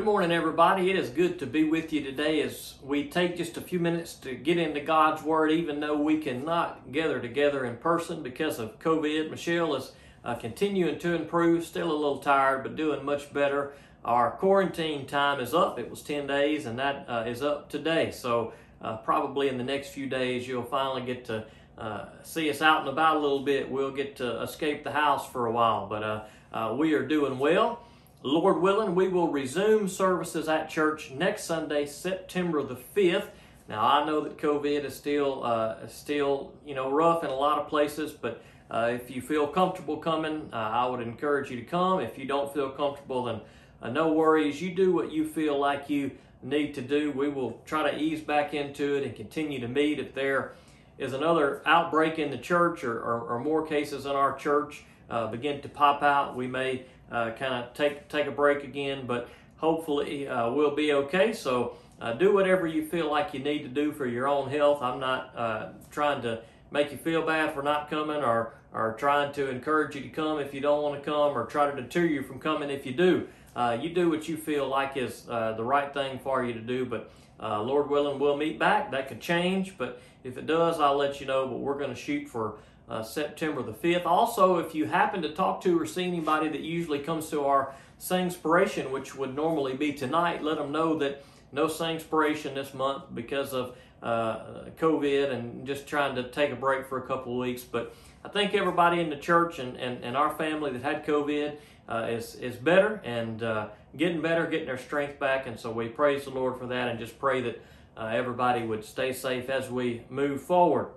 Good 0.00 0.06
morning, 0.06 0.32
everybody. 0.32 0.88
It 0.88 0.96
is 0.96 1.10
good 1.10 1.38
to 1.40 1.46
be 1.46 1.64
with 1.64 1.92
you 1.92 2.02
today 2.02 2.40
as 2.40 2.76
we 2.82 3.10
take 3.10 3.36
just 3.36 3.58
a 3.58 3.60
few 3.60 3.78
minutes 3.78 4.14
to 4.20 4.34
get 4.34 4.56
into 4.56 4.80
God's 4.80 5.22
Word, 5.22 5.52
even 5.52 5.78
though 5.78 5.98
we 5.98 6.16
cannot 6.16 6.90
gather 6.90 7.20
together 7.20 7.66
in 7.66 7.76
person 7.76 8.22
because 8.22 8.58
of 8.58 8.78
COVID. 8.78 9.30
Michelle 9.30 9.74
is 9.74 9.92
uh, 10.24 10.36
continuing 10.36 10.98
to 11.00 11.12
improve, 11.12 11.66
still 11.66 11.92
a 11.92 11.92
little 11.92 12.16
tired, 12.16 12.62
but 12.62 12.76
doing 12.76 13.04
much 13.04 13.30
better. 13.34 13.74
Our 14.02 14.30
quarantine 14.30 15.04
time 15.04 15.38
is 15.38 15.52
up. 15.52 15.78
It 15.78 15.90
was 15.90 16.00
10 16.00 16.26
days, 16.26 16.64
and 16.64 16.78
that 16.78 17.04
uh, 17.06 17.24
is 17.26 17.42
up 17.42 17.68
today. 17.68 18.10
So, 18.10 18.54
uh, 18.80 18.96
probably 18.96 19.50
in 19.50 19.58
the 19.58 19.64
next 19.64 19.90
few 19.90 20.06
days, 20.06 20.48
you'll 20.48 20.62
finally 20.62 21.02
get 21.02 21.26
to 21.26 21.44
uh, 21.76 22.06
see 22.22 22.48
us 22.48 22.62
out 22.62 22.80
and 22.80 22.88
about 22.88 23.16
a 23.16 23.18
little 23.18 23.40
bit. 23.40 23.70
We'll 23.70 23.92
get 23.92 24.16
to 24.16 24.40
escape 24.40 24.82
the 24.82 24.92
house 24.92 25.28
for 25.28 25.44
a 25.44 25.52
while, 25.52 25.86
but 25.86 26.02
uh, 26.02 26.22
uh, 26.54 26.74
we 26.74 26.94
are 26.94 27.06
doing 27.06 27.38
well. 27.38 27.84
Lord 28.22 28.60
willing, 28.60 28.94
we 28.94 29.08
will 29.08 29.28
resume 29.28 29.88
services 29.88 30.46
at 30.46 30.68
church 30.68 31.10
next 31.10 31.44
Sunday, 31.44 31.86
September 31.86 32.62
the 32.62 32.76
5th. 32.76 33.28
Now, 33.66 33.82
I 33.82 34.04
know 34.04 34.20
that 34.20 34.36
COVID 34.36 34.84
is 34.84 34.94
still, 34.94 35.42
uh, 35.42 35.86
still 35.86 36.52
you 36.66 36.74
know, 36.74 36.90
rough 36.90 37.24
in 37.24 37.30
a 37.30 37.34
lot 37.34 37.58
of 37.58 37.68
places, 37.68 38.12
but 38.12 38.42
uh, 38.70 38.90
if 38.92 39.10
you 39.10 39.22
feel 39.22 39.46
comfortable 39.46 39.96
coming, 39.96 40.50
uh, 40.52 40.56
I 40.56 40.86
would 40.86 41.00
encourage 41.00 41.50
you 41.50 41.56
to 41.56 41.64
come. 41.64 42.00
If 42.00 42.18
you 42.18 42.26
don't 42.26 42.52
feel 42.52 42.68
comfortable, 42.68 43.24
then 43.24 43.40
uh, 43.80 43.88
no 43.88 44.12
worries. 44.12 44.60
You 44.60 44.74
do 44.74 44.92
what 44.92 45.10
you 45.10 45.26
feel 45.26 45.58
like 45.58 45.88
you 45.88 46.10
need 46.42 46.74
to 46.74 46.82
do. 46.82 47.12
We 47.12 47.30
will 47.30 47.62
try 47.64 47.90
to 47.90 47.98
ease 47.98 48.20
back 48.20 48.52
into 48.52 48.96
it 48.96 49.04
and 49.04 49.16
continue 49.16 49.60
to 49.60 49.68
meet. 49.68 49.98
If 49.98 50.14
there 50.14 50.52
is 50.98 51.14
another 51.14 51.62
outbreak 51.64 52.18
in 52.18 52.30
the 52.30 52.38
church 52.38 52.84
or, 52.84 52.98
or, 52.98 53.20
or 53.22 53.38
more 53.38 53.66
cases 53.66 54.04
in 54.04 54.12
our 54.12 54.36
church 54.36 54.84
uh, 55.08 55.26
begin 55.28 55.62
to 55.62 55.68
pop 55.70 56.02
out, 56.02 56.36
we 56.36 56.46
may 56.46 56.84
uh, 57.10 57.30
kind 57.32 57.54
of 57.54 57.74
take 57.74 58.08
take 58.08 58.26
a 58.26 58.30
break 58.30 58.64
again, 58.64 59.06
but 59.06 59.28
hopefully 59.56 60.28
uh, 60.28 60.50
we'll 60.50 60.74
be 60.74 60.92
okay. 60.92 61.32
So 61.32 61.76
uh, 62.00 62.14
do 62.14 62.32
whatever 62.32 62.66
you 62.66 62.86
feel 62.86 63.10
like 63.10 63.34
you 63.34 63.40
need 63.40 63.62
to 63.62 63.68
do 63.68 63.92
for 63.92 64.06
your 64.06 64.26
own 64.26 64.48
health. 64.48 64.82
I'm 64.82 65.00
not 65.00 65.36
uh, 65.36 65.68
trying 65.90 66.22
to 66.22 66.42
make 66.70 66.90
you 66.92 66.98
feel 66.98 67.22
bad 67.22 67.54
for 67.54 67.62
not 67.62 67.90
coming 67.90 68.22
or 68.22 68.54
or 68.72 68.94
trying 68.98 69.32
to 69.32 69.50
encourage 69.50 69.96
you 69.96 70.02
to 70.02 70.08
come 70.08 70.38
if 70.38 70.54
you 70.54 70.60
don't 70.60 70.82
want 70.82 71.02
to 71.02 71.04
come 71.04 71.36
or 71.36 71.44
try 71.46 71.68
to 71.68 71.82
deter 71.82 72.04
you 72.04 72.22
from 72.22 72.38
coming 72.38 72.70
if 72.70 72.86
you 72.86 72.92
do. 72.92 73.26
Uh, 73.56 73.76
you 73.80 73.90
do 73.90 74.08
what 74.08 74.28
you 74.28 74.36
feel 74.36 74.68
like 74.68 74.96
is 74.96 75.26
uh, 75.28 75.52
the 75.54 75.64
right 75.64 75.92
thing 75.92 76.20
for 76.20 76.44
you 76.44 76.52
to 76.52 76.60
do, 76.60 76.86
but 76.86 77.10
Lord 77.40 77.90
willing, 77.90 78.20
we'll 78.20 78.36
meet 78.36 78.60
back. 78.60 78.92
That 78.92 79.08
could 79.08 79.20
change, 79.20 79.76
but 79.76 80.00
if 80.22 80.38
it 80.38 80.46
does, 80.46 80.78
I'll 80.78 80.96
let 80.96 81.20
you 81.20 81.26
know. 81.26 81.48
But 81.48 81.58
we're 81.58 81.78
going 81.78 81.90
to 81.90 82.00
shoot 82.00 82.28
for 82.28 82.58
uh, 82.90 83.02
September 83.02 83.62
the 83.62 83.72
5th. 83.72 84.04
Also, 84.04 84.58
if 84.58 84.74
you 84.74 84.86
happen 84.86 85.22
to 85.22 85.32
talk 85.32 85.62
to 85.62 85.80
or 85.80 85.86
see 85.86 86.04
anybody 86.04 86.48
that 86.48 86.60
usually 86.60 86.98
comes 86.98 87.30
to 87.30 87.44
our 87.44 87.72
Singspiration, 88.00 88.90
which 88.90 89.14
would 89.14 89.34
normally 89.34 89.74
be 89.74 89.92
tonight, 89.92 90.42
let 90.42 90.58
them 90.58 90.72
know 90.72 90.98
that 90.98 91.22
no 91.52 91.66
Singspiration 91.66 92.54
this 92.54 92.74
month 92.74 93.04
because 93.14 93.52
of 93.52 93.76
uh, 94.02 94.64
COVID 94.78 95.30
and 95.30 95.66
just 95.66 95.86
trying 95.86 96.14
to 96.16 96.24
take 96.30 96.50
a 96.50 96.56
break 96.56 96.86
for 96.86 96.98
a 96.98 97.06
couple 97.06 97.32
of 97.32 97.38
weeks. 97.38 97.62
But 97.62 97.94
I 98.24 98.28
think 98.28 98.54
everybody 98.54 99.00
in 99.00 99.10
the 99.10 99.16
church 99.16 99.58
and, 99.58 99.76
and, 99.76 100.02
and 100.02 100.16
our 100.16 100.34
family 100.34 100.72
that 100.72 100.82
had 100.82 101.06
COVID 101.06 101.56
uh, 101.88 102.06
is, 102.10 102.34
is 102.36 102.56
better 102.56 103.00
and 103.04 103.42
uh, 103.42 103.68
getting 103.96 104.20
better, 104.20 104.46
getting 104.46 104.66
their 104.66 104.78
strength 104.78 105.20
back. 105.20 105.46
And 105.46 105.60
so 105.60 105.70
we 105.70 105.88
praise 105.88 106.24
the 106.24 106.30
Lord 106.30 106.58
for 106.58 106.66
that 106.66 106.88
and 106.88 106.98
just 106.98 107.18
pray 107.18 107.42
that 107.42 107.62
uh, 107.96 108.06
everybody 108.06 108.64
would 108.64 108.84
stay 108.84 109.12
safe 109.12 109.50
as 109.50 109.70
we 109.70 110.02
move 110.08 110.40
forward. 110.40 110.88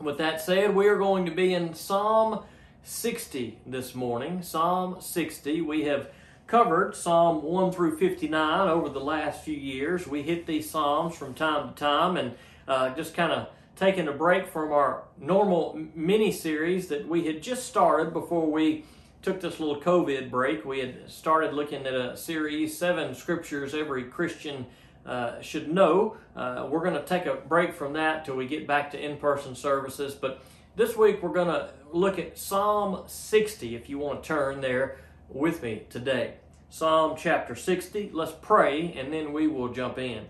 With 0.00 0.18
that 0.18 0.40
said, 0.40 0.76
we 0.76 0.86
are 0.86 0.96
going 0.96 1.26
to 1.26 1.32
be 1.32 1.52
in 1.52 1.74
Psalm 1.74 2.44
60 2.84 3.58
this 3.66 3.96
morning. 3.96 4.42
Psalm 4.42 4.98
60. 5.00 5.60
We 5.62 5.84
have 5.86 6.10
covered 6.46 6.94
Psalm 6.94 7.42
1 7.42 7.72
through 7.72 7.98
59 7.98 8.68
over 8.68 8.88
the 8.88 9.00
last 9.00 9.42
few 9.42 9.56
years. 9.56 10.06
We 10.06 10.22
hit 10.22 10.46
these 10.46 10.70
Psalms 10.70 11.16
from 11.16 11.34
time 11.34 11.70
to 11.70 11.74
time 11.74 12.16
and 12.16 12.34
uh, 12.68 12.94
just 12.94 13.12
kind 13.14 13.32
of 13.32 13.48
taking 13.74 14.06
a 14.06 14.12
break 14.12 14.46
from 14.46 14.70
our 14.70 15.02
normal 15.18 15.80
mini 15.96 16.30
series 16.30 16.86
that 16.88 17.08
we 17.08 17.26
had 17.26 17.42
just 17.42 17.66
started 17.66 18.12
before 18.12 18.48
we 18.48 18.84
took 19.22 19.40
this 19.40 19.58
little 19.58 19.80
COVID 19.80 20.30
break. 20.30 20.64
We 20.64 20.78
had 20.78 21.10
started 21.10 21.54
looking 21.54 21.84
at 21.88 21.94
a 21.94 22.16
series, 22.16 22.78
seven 22.78 23.16
scriptures 23.16 23.74
every 23.74 24.04
Christian 24.04 24.64
uh, 25.06 25.40
should 25.40 25.72
know. 25.72 26.16
Uh, 26.36 26.66
we're 26.70 26.82
going 26.82 26.94
to 26.94 27.04
take 27.04 27.26
a 27.26 27.34
break 27.34 27.74
from 27.74 27.94
that 27.94 28.24
till 28.24 28.36
we 28.36 28.46
get 28.46 28.66
back 28.66 28.90
to 28.92 29.02
in 29.02 29.16
person 29.16 29.54
services. 29.54 30.14
But 30.14 30.42
this 30.76 30.96
week 30.96 31.22
we're 31.22 31.32
going 31.32 31.48
to 31.48 31.70
look 31.92 32.18
at 32.18 32.38
Psalm 32.38 33.04
60, 33.06 33.74
if 33.74 33.88
you 33.88 33.98
want 33.98 34.22
to 34.22 34.26
turn 34.26 34.60
there 34.60 34.98
with 35.28 35.62
me 35.62 35.82
today. 35.90 36.34
Psalm 36.70 37.16
chapter 37.16 37.54
60. 37.54 38.10
Let's 38.12 38.32
pray 38.42 38.92
and 38.96 39.12
then 39.12 39.32
we 39.32 39.46
will 39.46 39.68
jump 39.68 39.98
in. 39.98 40.26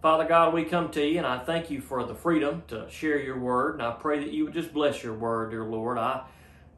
Father 0.00 0.24
God, 0.24 0.52
we 0.52 0.64
come 0.64 0.90
to 0.90 1.04
you 1.04 1.18
and 1.18 1.26
I 1.26 1.38
thank 1.38 1.70
you 1.70 1.80
for 1.80 2.04
the 2.04 2.14
freedom 2.14 2.62
to 2.68 2.88
share 2.90 3.20
your 3.20 3.38
word. 3.38 3.74
And 3.74 3.82
I 3.82 3.92
pray 3.92 4.18
that 4.20 4.32
you 4.32 4.44
would 4.44 4.54
just 4.54 4.72
bless 4.72 5.02
your 5.02 5.14
word, 5.14 5.50
dear 5.50 5.64
Lord. 5.64 5.98
I 5.98 6.22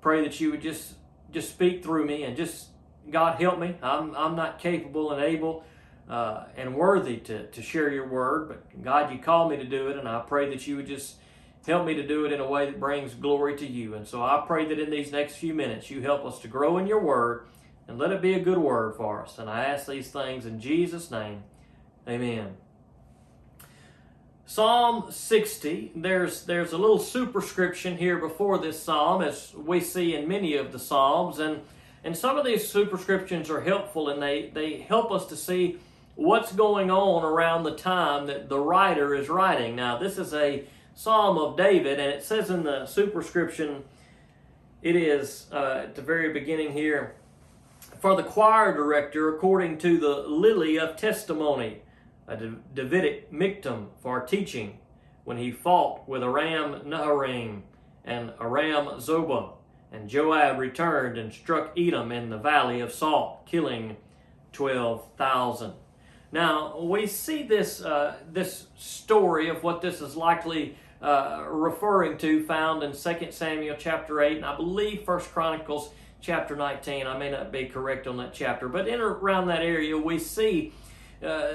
pray 0.01 0.23
that 0.23 0.41
you 0.41 0.51
would 0.51 0.61
just 0.63 0.95
just 1.31 1.51
speak 1.51 1.83
through 1.83 2.07
me 2.07 2.23
and 2.23 2.37
just 2.37 2.69
God 3.11 3.41
help 3.41 3.59
me. 3.59 3.77
I'm 3.83 4.15
I'm 4.15 4.37
not 4.37 4.59
capable 4.59 5.13
and 5.13 5.23
able 5.23 5.65
uh, 6.09 6.45
and 6.57 6.75
worthy 6.75 7.17
to, 7.19 7.47
to 7.47 7.63
share 7.63 7.91
your 7.91 8.09
word. 8.09 8.49
But 8.49 8.83
God, 8.83 9.13
you 9.13 9.19
called 9.19 9.51
me 9.51 9.57
to 9.57 9.65
do 9.65 9.89
it, 9.89 9.97
and 9.97 10.09
I 10.09 10.21
pray 10.21 10.49
that 10.51 10.67
you 10.67 10.77
would 10.77 10.87
just 10.87 11.17
help 11.67 11.87
me 11.87 11.95
to 11.95 12.07
do 12.07 12.27
it 12.27 12.33
in 12.33 12.41
a 12.41 12.47
way 12.47 12.67
that 12.67 12.79
brings 12.79 13.15
glory 13.15 13.57
to 13.57 13.67
you. 13.67 13.95
And 13.95 14.07
so 14.07 14.23
I 14.23 14.45
pray 14.47 14.67
that 14.67 14.79
in 14.79 14.91
these 14.91 15.13
next 15.13 15.37
few 15.37 15.55
minutes, 15.55 15.91
you 15.91 16.03
help 16.03 16.25
us 16.25 16.39
to 16.41 16.49
grow 16.49 16.79
in 16.79 16.87
your 16.87 17.01
word 17.01 17.47
and 17.89 17.99
let 17.99 18.13
it 18.13 18.21
be 18.21 18.35
a 18.35 18.41
good 18.41 18.59
word 18.59 18.97
for 18.97 19.23
us. 19.23 19.39
And 19.39 19.49
I 19.49 19.65
ask 19.65 19.87
these 19.87 20.11
things 20.11 20.47
in 20.47 20.61
Jesus' 20.61 21.11
name. 21.11 21.43
Amen. 22.09 22.57
Psalm 24.47 25.11
60, 25.11 25.93
there's, 25.97 26.45
there's 26.45 26.73
a 26.73 26.79
little 26.79 26.99
superscription 26.99 27.97
here 27.97 28.19
before 28.19 28.59
this 28.59 28.83
psalm, 28.83 29.23
as 29.23 29.55
we 29.55 29.81
see 29.81 30.15
in 30.15 30.29
many 30.29 30.57
of 30.57 30.71
the 30.71 30.79
psalms. 30.79 31.39
And, 31.39 31.63
and 32.05 32.15
some 32.15 32.37
of 32.37 32.45
these 32.45 32.69
superscriptions 32.69 33.49
are 33.49 33.63
helpful 33.63 34.11
and 34.11 34.23
they, 34.23 34.51
they 34.53 34.81
help 34.81 35.11
us 35.11 35.27
to 35.27 35.37
see 35.37 35.79
what's 36.17 36.53
going 36.53 36.91
on 36.91 37.25
around 37.25 37.65
the 37.65 37.75
time 37.75 38.27
that 38.27 38.49
the 38.49 38.59
writer 38.59 39.15
is 39.15 39.29
writing. 39.29 39.75
Now, 39.75 39.99
this 39.99 40.19
is 40.19 40.33
a 40.33 40.65
Psalm 40.95 41.39
of 41.39 41.57
David, 41.57 41.99
and 41.99 42.13
it 42.13 42.23
says 42.23 42.51
in 42.51 42.63
the 42.63 42.87
superscription, 42.87 43.83
it 44.81 44.95
is 44.95 45.47
uh, 45.53 45.83
at 45.85 45.95
the 45.97 46.03
very 46.03 46.33
beginning 46.33 46.73
here, 46.73 47.17
for 47.99 48.15
the 48.15 48.23
choir 48.23 48.73
director 48.73 49.35
according 49.35 49.79
to 49.79 49.99
the 49.99 50.29
lily 50.29 50.79
of 50.79 50.97
testimony, 50.97 51.79
a 52.29 52.37
Davidic 52.37 53.33
miktam 53.33 53.89
for 54.01 54.21
teaching, 54.21 54.79
when 55.25 55.39
he 55.39 55.51
fought 55.51 56.07
with 56.09 56.23
Aram 56.23 56.83
Naharaim 56.87 57.63
and 58.05 58.33
Aram 58.41 58.87
Zobah. 59.01 59.53
And 59.91 60.09
Joab 60.09 60.59
returned 60.59 61.19
and 61.19 61.33
struck 61.33 61.73
Edom 61.79 62.13
in 62.13 62.29
the 62.29 62.39
valley 62.39 62.81
of 62.81 62.93
Salt, 62.93 63.47
killing 63.47 63.97
12,000. 64.53 65.73
Now 66.35 66.81
we 66.81 67.07
see 67.07 67.45
this 67.45 67.81
uh, 67.81 68.17
this 68.33 68.67
story 68.77 69.49
of 69.49 69.63
what 69.63 69.81
this 69.81 70.01
is 70.01 70.17
likely 70.17 70.77
uh, 71.01 71.45
referring 71.49 72.19
to 72.19 72.45
found 72.45 72.83
in 72.83 72.91
2 72.91 73.31
Samuel 73.31 73.77
chapter 73.79 74.21
8 74.21 74.39
and 74.39 74.45
I 74.45 74.57
believe 74.57 75.07
1 75.07 75.21
Chronicles 75.21 75.91
chapter 76.21 76.57
19. 76.57 77.07
I 77.07 77.17
may 77.17 77.31
not 77.31 77.53
be 77.53 77.67
correct 77.67 78.09
on 78.09 78.17
that 78.17 78.35
chapter, 78.35 78.69
but 78.69 78.89
in 78.89 79.01
around 79.01 79.47
that 79.47 79.63
area 79.63 79.97
we 79.97 80.19
see 80.19 80.73
uh, 81.25 81.53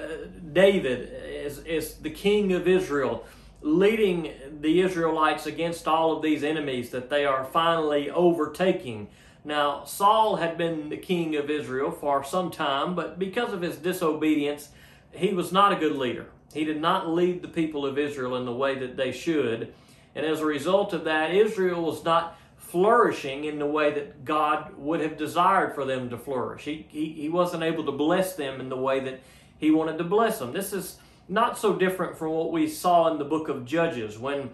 David 0.53 1.13
as, 1.46 1.59
as 1.59 1.96
the 1.96 2.09
king 2.09 2.53
of 2.53 2.66
Israel 2.66 3.25
leading 3.61 4.31
the 4.61 4.79
Israelites 4.79 5.46
against 5.46 5.90
all 5.90 6.16
of 6.16 6.23
these 6.23 6.41
enemies 6.41 6.91
that 6.91 7.09
they 7.09 7.25
are 7.25 7.43
finally 7.43 8.09
overtaking. 8.09 9.09
Now, 9.44 9.86
Saul 9.86 10.36
had 10.36 10.58
been 10.58 10.90
the 10.90 10.97
king 10.97 11.36
of 11.36 11.50
Israel 11.50 11.91
for 11.91 12.24
some 12.24 12.52
time, 12.52 12.96
but 12.96 13.18
because 13.18 13.53
of 13.53 13.62
his 13.62 13.78
disobedience, 13.78 14.70
he 15.12 15.34
was 15.34 15.52
not 15.52 15.72
a 15.72 15.78
good 15.78 15.96
leader. 15.96 16.28
He 16.53 16.66
did 16.66 16.82
not 16.82 17.09
lead 17.09 17.41
the 17.41 17.47
people 17.47 17.86
of 17.86 17.97
Israel 17.97 18.36
in 18.36 18.46
the 18.46 18.53
way 18.53 18.78
that 18.80 18.97
they 18.97 19.12
should. 19.12 19.74
And 20.16 20.26
as 20.26 20.41
a 20.41 20.46
result 20.46 20.94
of 20.94 21.06
that, 21.06 21.32
Israel 21.34 21.84
was 21.84 22.03
not 22.03 22.38
flourishing 22.58 23.46
in 23.46 23.59
the 23.59 23.66
way 23.66 23.91
that 23.94 24.26
God 24.26 24.78
would 24.78 25.00
have 25.00 25.18
desired 25.18 25.74
for 25.74 25.86
them 25.86 26.09
to 26.09 26.18
flourish. 26.18 26.64
He, 26.64 26.86
he, 26.90 27.14
he 27.14 27.30
wasn't 27.30 27.64
able 27.64 27.86
to 27.86 27.91
bless 27.91 28.36
them 28.36 28.59
in 28.59 28.70
the 28.70 28.78
way 28.78 29.00
that 29.00 29.22
he 29.58 29.72
wanted 29.72 29.97
to 29.97 30.03
bless 30.03 30.40
them. 30.40 30.53
This 30.53 30.74
is 30.74 30.97
not 31.28 31.58
so 31.58 31.76
different 31.76 32.18
from 32.18 32.32
what 32.32 32.52
we 32.52 32.68
saw 32.68 33.12
in 33.12 33.18
the 33.18 33.26
book 33.26 33.50
of 33.50 33.66
Judges 33.66 34.18
when 34.18 34.50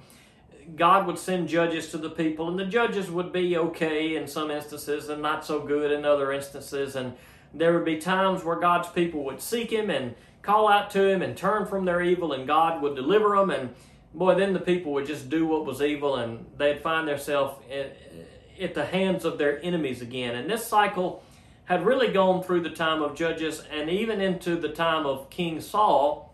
God 0.75 1.05
would 1.07 1.19
send 1.19 1.47
judges 1.47 1.89
to 1.91 1.97
the 1.97 2.09
people, 2.09 2.49
and 2.49 2.57
the 2.57 2.65
judges 2.65 3.11
would 3.11 3.31
be 3.31 3.57
okay 3.57 4.15
in 4.15 4.27
some 4.27 4.49
instances 4.49 5.09
and 5.09 5.21
not 5.21 5.45
so 5.45 5.59
good 5.59 5.91
in 5.91 6.05
other 6.05 6.31
instances. 6.31 6.95
And 6.95 7.13
there 7.53 7.73
would 7.73 7.85
be 7.85 7.97
times 7.97 8.43
where 8.43 8.59
God's 8.59 8.89
people 8.89 9.23
would 9.25 9.41
seek 9.41 9.71
Him 9.71 9.89
and 9.89 10.15
call 10.41 10.67
out 10.67 10.89
to 10.91 11.07
Him 11.07 11.21
and 11.21 11.37
turn 11.37 11.65
from 11.65 11.85
their 11.85 12.01
evil, 12.01 12.33
and 12.33 12.47
God 12.47 12.81
would 12.81 12.95
deliver 12.95 13.35
them. 13.35 13.49
And 13.49 13.75
boy, 14.13 14.35
then 14.35 14.53
the 14.53 14.59
people 14.59 14.93
would 14.93 15.05
just 15.05 15.29
do 15.29 15.45
what 15.45 15.65
was 15.65 15.81
evil, 15.81 16.15
and 16.15 16.45
they'd 16.57 16.81
find 16.81 17.07
themselves 17.07 17.61
at, 17.71 18.73
the 18.73 18.85
hands 18.85 19.25
of 19.25 19.37
their 19.37 19.61
enemies 19.63 20.01
again. 20.01 20.35
And 20.35 20.49
this 20.49 20.65
cycle 20.65 21.23
had 21.65 21.85
really 21.85 22.11
gone 22.11 22.41
through 22.41 22.61
the 22.61 22.69
time 22.69 23.01
of 23.01 23.15
Judges 23.15 23.63
and 23.71 23.89
even 23.89 24.21
into 24.21 24.55
the 24.55 24.69
time 24.69 25.05
of 25.05 25.29
King 25.29 25.59
Saul. 25.59 26.33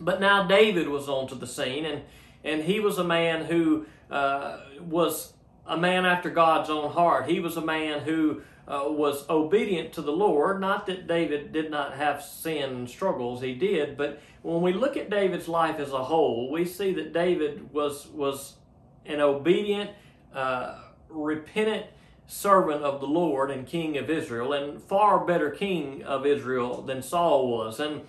But 0.00 0.20
now 0.20 0.44
David 0.46 0.88
was 0.88 1.08
onto 1.08 1.34
the 1.34 1.46
scene, 1.46 1.84
and, 1.84 2.02
and 2.44 2.62
he 2.62 2.80
was 2.80 2.98
a 2.98 3.04
man 3.04 3.44
who 3.44 3.86
uh, 4.10 4.58
was 4.80 5.34
a 5.66 5.76
man 5.76 6.04
after 6.04 6.30
God's 6.30 6.70
own 6.70 6.90
heart. 6.92 7.28
He 7.28 7.40
was 7.40 7.56
a 7.56 7.64
man 7.64 8.00
who 8.00 8.42
uh, 8.66 8.84
was 8.86 9.28
obedient 9.28 9.92
to 9.94 10.02
the 10.02 10.12
Lord. 10.12 10.60
Not 10.60 10.86
that 10.86 11.06
David 11.06 11.52
did 11.52 11.70
not 11.70 11.94
have 11.94 12.22
sin 12.22 12.86
struggles, 12.86 13.42
he 13.42 13.54
did, 13.54 13.96
but 13.96 14.20
when 14.42 14.62
we 14.62 14.72
look 14.72 14.96
at 14.96 15.10
David's 15.10 15.48
life 15.48 15.78
as 15.78 15.92
a 15.92 16.04
whole, 16.04 16.50
we 16.50 16.64
see 16.64 16.92
that 16.94 17.12
David 17.12 17.72
was 17.72 18.06
was 18.08 18.56
an 19.06 19.20
obedient, 19.20 19.90
uh, 20.34 20.78
repentant 21.08 21.86
servant 22.26 22.82
of 22.82 23.00
the 23.00 23.06
Lord 23.06 23.50
and 23.50 23.66
king 23.66 23.98
of 23.98 24.08
Israel, 24.08 24.52
and 24.52 24.80
far 24.80 25.24
better 25.24 25.50
king 25.50 26.02
of 26.04 26.24
Israel 26.24 26.82
than 26.82 27.02
Saul 27.02 27.50
was. 27.50 27.80
And 27.80 28.02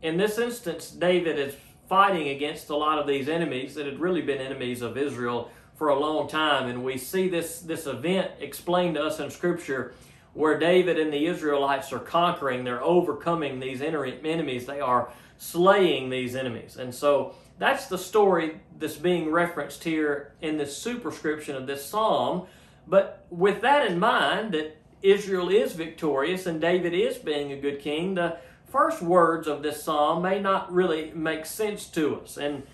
in 0.00 0.16
this 0.16 0.38
instance, 0.38 0.90
David 0.90 1.38
is 1.38 1.56
fighting 1.88 2.28
against 2.28 2.70
a 2.70 2.76
lot 2.76 2.98
of 2.98 3.06
these 3.06 3.28
enemies 3.28 3.74
that 3.74 3.86
had 3.86 4.00
really 4.00 4.22
been 4.22 4.40
enemies 4.40 4.82
of 4.82 4.96
Israel 4.96 5.50
for 5.74 5.88
a 5.88 5.98
long 5.98 6.28
time. 6.28 6.68
And 6.68 6.84
we 6.84 6.98
see 6.98 7.28
this, 7.28 7.60
this 7.60 7.86
event 7.86 8.30
explained 8.40 8.94
to 8.94 9.02
us 9.02 9.20
in 9.20 9.30
Scripture 9.30 9.94
where 10.32 10.58
David 10.58 10.98
and 10.98 11.12
the 11.12 11.26
Israelites 11.26 11.92
are 11.92 12.00
conquering, 12.00 12.64
they're 12.64 12.82
overcoming 12.82 13.60
these 13.60 13.80
enemies, 13.80 14.66
they 14.66 14.80
are 14.80 15.10
slaying 15.38 16.10
these 16.10 16.34
enemies. 16.34 16.76
And 16.76 16.92
so 16.92 17.34
that's 17.58 17.86
the 17.86 17.98
story 17.98 18.60
that's 18.78 18.96
being 18.96 19.30
referenced 19.30 19.84
here 19.84 20.32
in 20.42 20.56
this 20.56 20.76
superscription 20.76 21.54
of 21.54 21.66
this 21.66 21.84
psalm. 21.84 22.46
But 22.86 23.26
with 23.30 23.60
that 23.60 23.86
in 23.86 23.98
mind, 23.98 24.54
that 24.54 24.76
Israel 25.02 25.50
is 25.50 25.72
victorious 25.72 26.46
and 26.46 26.60
David 26.60 26.94
is 26.94 27.16
being 27.18 27.52
a 27.52 27.56
good 27.56 27.80
king, 27.80 28.14
the 28.14 28.38
first 28.74 29.00
words 29.00 29.46
of 29.46 29.62
this 29.62 29.84
psalm 29.84 30.20
may 30.20 30.40
not 30.40 30.72
really 30.72 31.12
make 31.14 31.46
sense 31.46 31.86
to 31.86 32.16
us. 32.16 32.36
In 32.36 32.64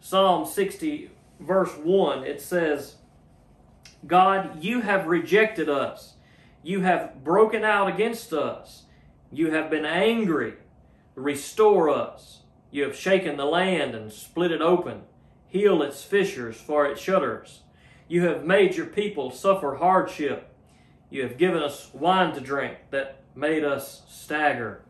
Psalm 0.00 0.46
60, 0.46 1.10
verse 1.38 1.76
1, 1.76 2.24
it 2.24 2.40
says, 2.40 2.94
God, 4.06 4.64
you 4.64 4.80
have 4.80 5.06
rejected 5.06 5.68
us. 5.68 6.14
You 6.62 6.80
have 6.80 7.22
broken 7.22 7.62
out 7.62 7.88
against 7.88 8.32
us. 8.32 8.84
You 9.30 9.50
have 9.50 9.68
been 9.68 9.84
angry. 9.84 10.54
Restore 11.14 11.90
us. 11.90 12.38
You 12.70 12.84
have 12.84 12.96
shaken 12.96 13.36
the 13.36 13.44
land 13.44 13.94
and 13.94 14.10
split 14.10 14.52
it 14.52 14.62
open. 14.62 15.02
Heal 15.46 15.82
its 15.82 16.02
fissures, 16.02 16.56
for 16.56 16.86
it 16.86 16.98
shudders. 16.98 17.60
You 18.08 18.24
have 18.24 18.46
made 18.46 18.76
your 18.76 18.86
people 18.86 19.30
suffer 19.30 19.74
hardship. 19.74 20.54
You 21.10 21.22
have 21.24 21.36
given 21.36 21.62
us 21.62 21.90
wine 21.92 22.32
to 22.32 22.40
drink 22.40 22.78
that 22.92 23.20
made 23.34 23.62
us 23.62 24.04
stagger. 24.08 24.84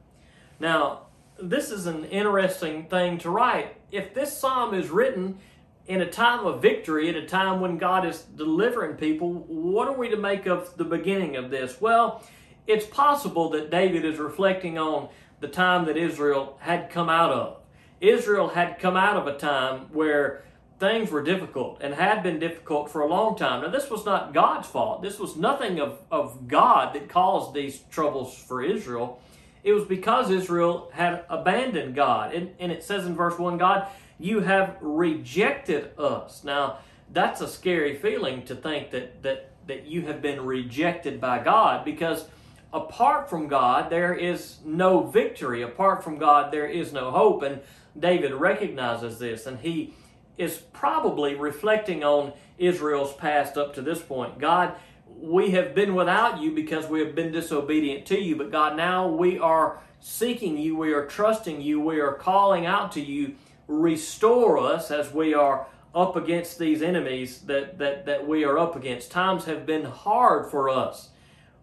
Now, 0.61 1.07
this 1.43 1.71
is 1.71 1.87
an 1.87 2.05
interesting 2.05 2.85
thing 2.85 3.19
to 3.19 3.31
write. 3.31 3.77
If 3.91 4.15
this 4.15 4.37
psalm 4.37 4.75
is 4.75 4.91
written 4.91 5.39
in 5.87 6.03
a 6.03 6.11
time 6.11 6.47
of 6.47 6.63
victory, 6.63 7.09
at 7.09 7.17
a 7.17 7.27
time 7.27 7.61
when 7.61 7.79
God 7.79 8.07
is 8.07 8.21
delivering 8.21 8.97
people, 8.97 9.33
what 9.33 9.89
are 9.89 9.97
we 9.97 10.11
to 10.11 10.17
make 10.17 10.47
of 10.47 10.77
the 10.77 10.85
beginning 10.85 11.37
of 11.37 11.51
this? 11.51 11.81
Well, 11.81 12.23
it's 12.67 12.87
possible 12.87 13.49
that 13.51 13.71
David 13.71 14.05
is 14.05 14.19
reflecting 14.19 14.79
on 14.79 15.09
the 15.41 15.49
time 15.49 15.87
that 15.87 15.97
Israel 15.97 16.59
had 16.61 16.91
come 16.91 17.09
out 17.09 17.33
of. 17.33 17.57
Israel 18.01 18.49
had 18.49 18.79
come 18.79 18.97
out 18.97 19.17
of 19.17 19.27
a 19.27 19.39
time 19.39 19.87
where 19.93 20.45
things 20.79 21.11
were 21.11 21.23
difficult 21.23 21.79
and 21.83 21.95
had 21.95 22.23
been 22.23 22.39
difficult 22.39 22.91
for 22.91 23.01
a 23.01 23.07
long 23.07 23.37
time. 23.37 23.63
Now, 23.63 23.69
this 23.69 23.91
was 23.91 24.05
not 24.05 24.33
God's 24.33 24.69
fault. 24.69 25.03
This 25.03 25.19
was 25.19 25.37
nothing 25.37 25.81
of, 25.81 25.99
of 26.11 26.49
God 26.49 26.95
that 26.95 27.09
caused 27.09 27.55
these 27.55 27.81
troubles 27.91 28.35
for 28.35 28.63
Israel. 28.63 29.21
It 29.63 29.73
was 29.73 29.85
because 29.85 30.31
Israel 30.31 30.91
had 30.95 31.25
abandoned 31.29 31.95
God. 31.95 32.35
And, 32.35 32.55
and 32.59 32.73
it 32.73 32.83
says 32.83 33.07
in 33.07 33.15
verse 33.15 33.39
1 33.39 33.59
God, 33.59 33.89
you 34.19 34.41
have 34.41 34.77
rejected 34.81 35.99
us. 35.99 36.45
Now, 36.45 36.79
that's 37.13 37.41
a 37.41 37.49
scary 37.49 37.97
feeling 37.97 38.45
to 38.45 38.55
think 38.55 38.91
that, 38.91 39.23
that, 39.23 39.51
that 39.67 39.87
you 39.87 40.03
have 40.03 40.23
been 40.23 40.45
rejected 40.45 41.21
by 41.21 41.43
God 41.43 41.85
because 41.85 42.27
apart 42.73 43.29
from 43.29 43.49
God, 43.49 43.91
there 43.91 44.15
is 44.15 44.59
no 44.65 45.03
victory. 45.03 45.63
Apart 45.63 46.05
from 46.05 46.19
God, 46.19 46.53
there 46.53 46.67
is 46.67 46.93
no 46.93 47.11
hope. 47.11 47.43
And 47.43 47.61
David 47.99 48.33
recognizes 48.33 49.19
this, 49.19 49.47
and 49.47 49.59
he 49.59 49.95
is 50.39 50.59
probably 50.73 51.35
reflecting 51.35 52.05
on 52.05 52.33
Israel's 52.59 53.13
past 53.15 53.57
up 53.57 53.75
to 53.75 53.83
this 53.83 54.01
point. 54.01 54.39
God, 54.39 54.75
we 55.21 55.51
have 55.51 55.75
been 55.75 55.95
without 55.95 56.41
you 56.41 56.53
because 56.53 56.87
we 56.87 57.01
have 57.01 57.15
been 57.15 57.31
disobedient 57.31 58.07
to 58.07 58.19
you, 58.19 58.37
but 58.37 58.51
God, 58.51 58.77
now 58.77 59.09
we 59.09 59.39
are 59.39 59.79
seeking 60.01 60.57
you, 60.57 60.77
we 60.77 60.93
are 60.93 61.05
trusting 61.05 61.61
you, 61.61 61.81
we 61.81 62.01
are 62.01 62.15
calling 62.15 62.65
out 62.65 62.93
to 62.93 63.01
you. 63.01 63.35
Restore 63.69 64.59
us 64.59 64.91
as 64.91 65.13
we 65.13 65.35
are 65.35 65.67
up 65.95 66.17
against 66.17 66.59
these 66.59 66.83
enemies 66.83 67.41
that, 67.43 67.79
that, 67.79 68.07
that 68.07 68.27
we 68.27 68.45
are 68.45 68.59
up 68.59 68.75
against. 68.75 69.11
Times 69.11 69.45
have 69.45 69.67
been 69.67 69.85
hard 69.85 70.51
for 70.51 70.71
us. 70.71 71.11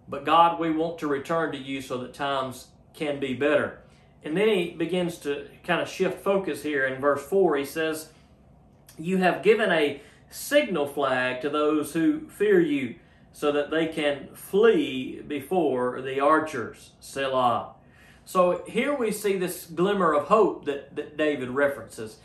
But 0.08 0.24
God, 0.24 0.60
we 0.60 0.70
want 0.72 1.00
to 1.00 1.08
return 1.08 1.52
to 1.52 1.58
you 1.58 1.82
so 1.82 1.98
that 1.98 2.14
times 2.14 2.68
can 2.94 3.20
be 3.20 3.34
better. 3.34 3.82
And 4.24 4.38
then 4.38 4.48
he 4.48 4.72
begins 4.72 5.18
to 5.20 5.48
kind 5.64 5.82
of 5.82 5.90
shift 5.90 6.24
focus 6.24 6.64
here 6.64 6.86
in 6.86 7.02
verse 7.02 7.24
4. 7.24 7.58
He 7.58 7.66
says, 7.66 8.12
You 8.98 9.18
have 9.18 9.44
given 9.44 9.72
a 9.72 10.02
signal 10.30 10.88
flag 10.88 11.42
to 11.42 11.50
those 11.50 11.94
who 11.94 12.30
fear 12.30 12.60
you 12.60 12.96
so 13.38 13.52
that 13.52 13.70
they 13.70 13.86
can 13.88 14.30
flee 14.34 15.22
before 15.28 16.02
the 16.02 16.20
archers. 16.20 16.92
Selah. 17.00 17.74
So 18.26 18.64
here 18.68 18.96
we 18.96 19.12
see 19.12 19.38
this 19.38 19.66
glimmer 19.68 20.14
of 20.14 20.28
hope 20.28 20.66
that, 20.66 20.96
that 20.96 21.18
David 21.18 21.50
references 21.50 22.18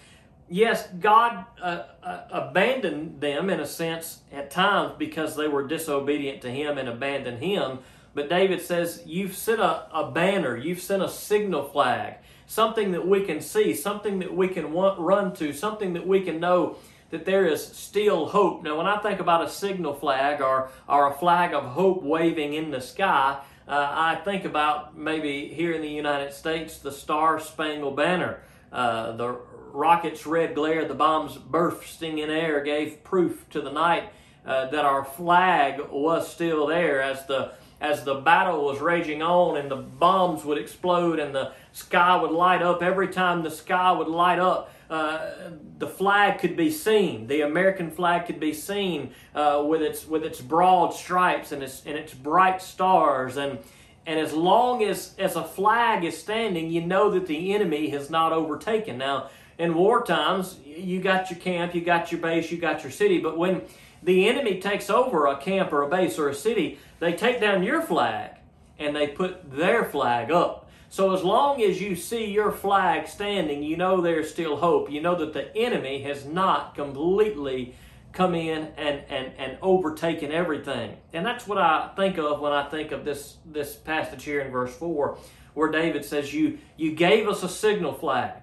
yes, 0.52 0.86
God 1.00 1.46
uh, 1.60 1.84
uh, 2.02 2.20
abandoned 2.30 3.20
them 3.20 3.50
in 3.50 3.58
a 3.58 3.66
sense 3.66 4.20
at 4.30 4.50
times 4.50 4.92
because 4.98 5.34
they 5.34 5.48
were 5.48 5.66
disobedient 5.66 6.42
to 6.42 6.50
Him 6.50 6.78
and 6.78 6.88
abandoned 6.88 7.42
Him. 7.42 7.78
But 8.14 8.28
David 8.28 8.60
says, 8.60 9.02
You've 9.06 9.34
sent 9.34 9.60
a, 9.60 9.86
a 9.92 10.10
banner, 10.10 10.56
you've 10.56 10.80
sent 10.80 11.02
a 11.02 11.08
signal 11.08 11.68
flag, 11.68 12.16
something 12.46 12.92
that 12.92 13.06
we 13.06 13.24
can 13.24 13.40
see, 13.40 13.74
something 13.74 14.18
that 14.20 14.34
we 14.34 14.48
can 14.48 14.72
want, 14.72 15.00
run 15.00 15.34
to, 15.36 15.52
something 15.52 15.94
that 15.94 16.06
we 16.06 16.20
can 16.20 16.38
know 16.38 16.76
that 17.12 17.26
there 17.26 17.46
is 17.46 17.64
still 17.64 18.26
hope. 18.26 18.64
Now, 18.64 18.78
when 18.78 18.86
I 18.86 18.96
think 18.96 19.20
about 19.20 19.44
a 19.44 19.48
signal 19.48 19.92
flag 19.92 20.40
or, 20.40 20.70
or 20.88 21.08
a 21.08 21.14
flag 21.14 21.52
of 21.52 21.64
hope 21.64 22.02
waving 22.02 22.54
in 22.54 22.70
the 22.70 22.80
sky, 22.80 23.38
uh, 23.68 23.88
I 23.90 24.14
think 24.24 24.46
about 24.46 24.96
maybe 24.96 25.48
here 25.48 25.72
in 25.72 25.82
the 25.82 25.90
United 25.90 26.32
States 26.32 26.78
the 26.78 26.90
Star 26.90 27.38
Spangled 27.38 27.96
Banner. 27.96 28.40
Uh, 28.72 29.12
the 29.12 29.38
rocket's 29.72 30.26
red 30.26 30.54
glare, 30.54 30.88
the 30.88 30.94
bombs 30.94 31.36
bursting 31.36 32.18
in 32.18 32.30
air 32.30 32.62
gave 32.64 33.04
proof 33.04 33.44
to 33.50 33.60
the 33.60 33.70
night 33.70 34.04
uh, 34.46 34.68
that 34.70 34.86
our 34.86 35.04
flag 35.04 35.82
was 35.90 36.26
still 36.32 36.66
there 36.66 37.02
as 37.02 37.26
the 37.26 37.52
as 37.82 38.04
the 38.04 38.14
battle 38.14 38.64
was 38.64 38.78
raging 38.80 39.22
on 39.22 39.56
and 39.56 39.68
the 39.68 39.76
bombs 39.76 40.44
would 40.44 40.56
explode 40.56 41.18
and 41.18 41.34
the 41.34 41.50
sky 41.72 42.16
would 42.16 42.30
light 42.30 42.62
up 42.62 42.80
every 42.80 43.08
time 43.08 43.42
the 43.42 43.50
sky 43.50 43.90
would 43.90 44.06
light 44.06 44.38
up 44.38 44.72
uh, 44.92 45.50
the 45.78 45.86
flag 45.86 46.38
could 46.38 46.56
be 46.56 46.70
seen 46.70 47.26
the 47.26 47.40
american 47.40 47.90
flag 47.90 48.26
could 48.26 48.40
be 48.40 48.52
seen 48.52 49.12
uh, 49.34 49.62
with 49.66 49.82
its 49.82 50.06
with 50.06 50.24
its 50.24 50.40
broad 50.40 50.90
stripes 50.90 51.52
and 51.52 51.62
its 51.62 51.82
and 51.86 51.96
its 51.96 52.14
bright 52.14 52.60
stars 52.60 53.36
and 53.36 53.58
and 54.04 54.18
as 54.18 54.32
long 54.32 54.82
as 54.82 55.14
as 55.18 55.36
a 55.36 55.44
flag 55.44 56.04
is 56.04 56.16
standing 56.16 56.70
you 56.70 56.80
know 56.80 57.10
that 57.10 57.26
the 57.26 57.54
enemy 57.54 57.88
has 57.90 58.10
not 58.10 58.32
overtaken 58.32 58.98
now 58.98 59.28
in 59.58 59.74
war 59.74 60.02
times, 60.02 60.58
you 60.64 61.00
got 61.00 61.30
your 61.30 61.38
camp, 61.38 61.74
you 61.74 61.82
got 61.82 62.10
your 62.10 62.20
base, 62.20 62.50
you 62.50 62.58
got 62.58 62.82
your 62.82 62.90
city. 62.90 63.18
But 63.18 63.38
when 63.38 63.62
the 64.02 64.28
enemy 64.28 64.60
takes 64.60 64.90
over 64.90 65.26
a 65.26 65.36
camp 65.36 65.72
or 65.72 65.82
a 65.82 65.88
base 65.88 66.18
or 66.18 66.28
a 66.28 66.34
city, 66.34 66.80
they 66.98 67.12
take 67.12 67.40
down 67.40 67.62
your 67.62 67.82
flag 67.82 68.32
and 68.78 68.96
they 68.96 69.06
put 69.06 69.52
their 69.56 69.84
flag 69.84 70.30
up. 70.30 70.61
So 70.92 71.14
as 71.14 71.24
long 71.24 71.62
as 71.62 71.80
you 71.80 71.96
see 71.96 72.26
your 72.26 72.52
flag 72.52 73.08
standing, 73.08 73.62
you 73.62 73.78
know 73.78 74.02
there's 74.02 74.30
still 74.30 74.58
hope. 74.58 74.92
You 74.92 75.00
know 75.00 75.14
that 75.14 75.32
the 75.32 75.56
enemy 75.56 76.02
has 76.02 76.26
not 76.26 76.74
completely 76.74 77.74
come 78.12 78.34
in 78.34 78.68
and, 78.76 79.00
and, 79.08 79.32
and 79.38 79.56
overtaken 79.62 80.30
everything. 80.32 80.98
And 81.14 81.24
that's 81.24 81.46
what 81.46 81.56
I 81.56 81.88
think 81.96 82.18
of 82.18 82.40
when 82.40 82.52
I 82.52 82.68
think 82.68 82.92
of 82.92 83.06
this, 83.06 83.38
this 83.46 83.74
passage 83.74 84.22
here 84.22 84.42
in 84.42 84.52
verse 84.52 84.74
4, 84.74 85.16
where 85.54 85.70
David 85.70 86.04
says, 86.04 86.34
You 86.34 86.58
you 86.76 86.92
gave 86.92 87.26
us 87.26 87.42
a 87.42 87.48
signal 87.48 87.94
flag. 87.94 88.42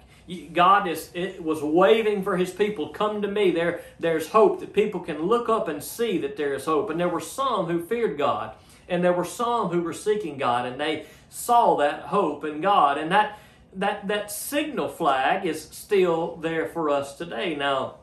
God 0.51 0.87
is 0.87 1.11
it 1.13 1.43
was 1.43 1.61
waving 1.61 2.23
for 2.23 2.35
his 2.35 2.49
people, 2.49 2.89
come 2.89 3.21
to 3.21 3.27
me. 3.27 3.51
There, 3.51 3.81
there's 3.99 4.29
hope 4.29 4.59
that 4.61 4.73
people 4.73 5.01
can 5.01 5.21
look 5.21 5.49
up 5.49 5.67
and 5.67 5.83
see 5.83 6.17
that 6.17 6.35
there 6.35 6.55
is 6.55 6.65
hope. 6.65 6.89
And 6.89 6.99
there 6.99 7.09
were 7.09 7.21
some 7.21 7.67
who 7.67 7.85
feared 7.85 8.17
God, 8.17 8.55
and 8.87 9.03
there 9.03 9.13
were 9.13 9.23
some 9.23 9.67
who 9.67 9.83
were 9.83 9.93
seeking 9.93 10.39
God, 10.39 10.65
and 10.65 10.81
they 10.81 11.05
saw 11.29 11.77
that 11.77 12.01
hope 12.03 12.43
in 12.43 12.61
God. 12.61 12.97
And 12.97 13.11
that 13.11 13.39
that 13.73 14.07
that 14.07 14.31
signal 14.31 14.87
flag 14.87 15.45
is 15.45 15.61
still 15.61 16.35
there 16.37 16.67
for 16.67 16.89
us 16.89 17.15
today. 17.15 17.55
Now, 17.55 17.95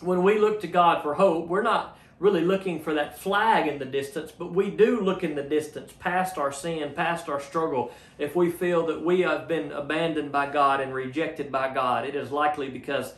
when 0.00 0.22
we 0.22 0.38
look 0.38 0.60
to 0.60 0.66
God 0.66 1.02
for 1.02 1.14
hope, 1.14 1.48
we're 1.48 1.62
not 1.62 1.98
really 2.18 2.42
looking 2.42 2.80
for 2.80 2.94
that 2.94 3.18
flag 3.18 3.68
in 3.68 3.78
the 3.78 3.84
distance, 3.84 4.32
but 4.32 4.52
we 4.52 4.70
do 4.70 5.00
look 5.00 5.22
in 5.22 5.36
the 5.36 5.42
distance 5.42 5.92
past 6.00 6.36
our 6.36 6.50
sin, 6.50 6.92
past 6.94 7.28
our 7.28 7.40
struggle. 7.40 7.92
If 8.18 8.34
we 8.34 8.50
feel 8.50 8.86
that 8.86 9.04
we 9.04 9.20
have 9.20 9.46
been 9.46 9.70
abandoned 9.70 10.32
by 10.32 10.50
God 10.50 10.80
and 10.80 10.92
rejected 10.92 11.52
by 11.52 11.72
God, 11.72 12.04
it 12.04 12.16
is 12.16 12.32
likely 12.32 12.68
because 12.68 13.14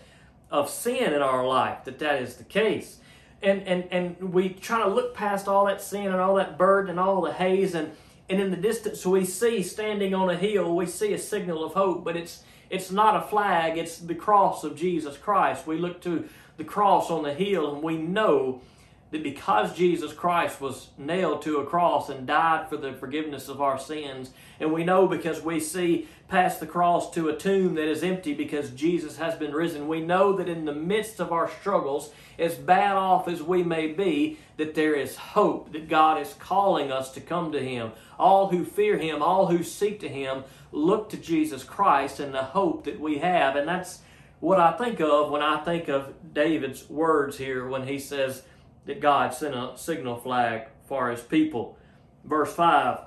of 0.50 0.68
sin 0.68 1.14
in 1.14 1.22
our 1.22 1.46
life 1.46 1.84
that 1.84 1.98
that 2.00 2.20
is 2.20 2.36
the 2.36 2.44
case. 2.44 2.98
And, 3.42 3.62
and, 3.62 3.88
and 3.90 4.34
we 4.34 4.50
try 4.50 4.80
to 4.80 4.88
look 4.88 5.14
past 5.14 5.48
all 5.48 5.64
that 5.64 5.80
sin 5.80 6.06
and 6.06 6.16
all 6.16 6.34
that 6.34 6.58
burden 6.58 6.90
and 6.90 7.00
all 7.00 7.22
the 7.22 7.32
haze 7.32 7.74
and, 7.74 7.92
and 8.30 8.40
in 8.40 8.50
the 8.50 8.56
distance 8.56 9.04
we 9.04 9.24
see 9.24 9.62
standing 9.62 10.14
on 10.14 10.30
a 10.30 10.36
hill 10.36 10.74
we 10.74 10.86
see 10.86 11.12
a 11.12 11.18
signal 11.18 11.64
of 11.64 11.74
hope 11.74 12.04
but 12.04 12.16
it's 12.16 12.42
it's 12.70 12.90
not 12.90 13.16
a 13.16 13.28
flag 13.28 13.76
it's 13.76 13.98
the 13.98 14.14
cross 14.14 14.64
of 14.64 14.76
jesus 14.76 15.18
christ. 15.18 15.66
We 15.66 15.76
look 15.76 16.00
to 16.02 16.28
the 16.56 16.64
cross 16.64 17.10
on 17.10 17.22
the 17.24 17.34
hill 17.34 17.74
and 17.74 17.82
we 17.82 17.96
know 17.96 18.62
that 19.10 19.22
because 19.22 19.76
Jesus 19.76 20.12
Christ 20.12 20.60
was 20.60 20.90
nailed 20.96 21.42
to 21.42 21.58
a 21.58 21.66
cross 21.66 22.08
and 22.08 22.26
died 22.26 22.68
for 22.68 22.76
the 22.76 22.92
forgiveness 22.92 23.48
of 23.48 23.60
our 23.60 23.78
sins, 23.78 24.30
and 24.60 24.72
we 24.72 24.84
know 24.84 25.06
because 25.06 25.42
we 25.42 25.58
see 25.58 26.08
past 26.28 26.60
the 26.60 26.66
cross 26.66 27.10
to 27.12 27.28
a 27.28 27.36
tomb 27.36 27.74
that 27.74 27.88
is 27.88 28.04
empty 28.04 28.34
because 28.34 28.70
Jesus 28.70 29.16
has 29.16 29.34
been 29.34 29.52
risen, 29.52 29.88
we 29.88 30.00
know 30.00 30.32
that 30.36 30.48
in 30.48 30.64
the 30.64 30.74
midst 30.74 31.18
of 31.18 31.32
our 31.32 31.50
struggles, 31.50 32.12
as 32.38 32.54
bad 32.54 32.96
off 32.96 33.26
as 33.26 33.42
we 33.42 33.62
may 33.62 33.88
be, 33.88 34.38
that 34.56 34.74
there 34.74 34.94
is 34.94 35.16
hope, 35.16 35.72
that 35.72 35.88
God 35.88 36.20
is 36.20 36.34
calling 36.34 36.92
us 36.92 37.10
to 37.12 37.20
come 37.20 37.50
to 37.52 37.60
Him. 37.60 37.92
All 38.18 38.48
who 38.48 38.64
fear 38.64 38.96
Him, 38.96 39.22
all 39.22 39.48
who 39.48 39.64
seek 39.64 40.00
to 40.00 40.08
Him, 40.08 40.44
look 40.72 41.10
to 41.10 41.16
Jesus 41.16 41.64
Christ 41.64 42.20
and 42.20 42.32
the 42.32 42.44
hope 42.44 42.84
that 42.84 43.00
we 43.00 43.18
have. 43.18 43.56
And 43.56 43.66
that's 43.66 44.00
what 44.40 44.58
I 44.58 44.72
think 44.72 45.00
of 45.00 45.30
when 45.30 45.42
I 45.42 45.58
think 45.58 45.88
of 45.88 46.14
David's 46.32 46.88
words 46.88 47.36
here 47.36 47.68
when 47.68 47.86
he 47.86 47.98
says, 47.98 48.42
that 48.86 49.00
God 49.00 49.34
sent 49.34 49.54
a 49.54 49.72
signal 49.76 50.16
flag 50.16 50.68
for 50.86 51.10
his 51.10 51.20
people. 51.20 51.78
Verse 52.24 52.52
5 52.52 53.00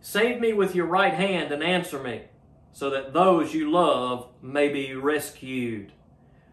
Save 0.00 0.40
me 0.40 0.52
with 0.52 0.74
your 0.74 0.86
right 0.86 1.14
hand 1.14 1.52
and 1.52 1.62
answer 1.62 1.98
me, 1.98 2.22
so 2.72 2.90
that 2.90 3.12
those 3.12 3.54
you 3.54 3.70
love 3.70 4.28
may 4.40 4.68
be 4.68 4.94
rescued. 4.94 5.92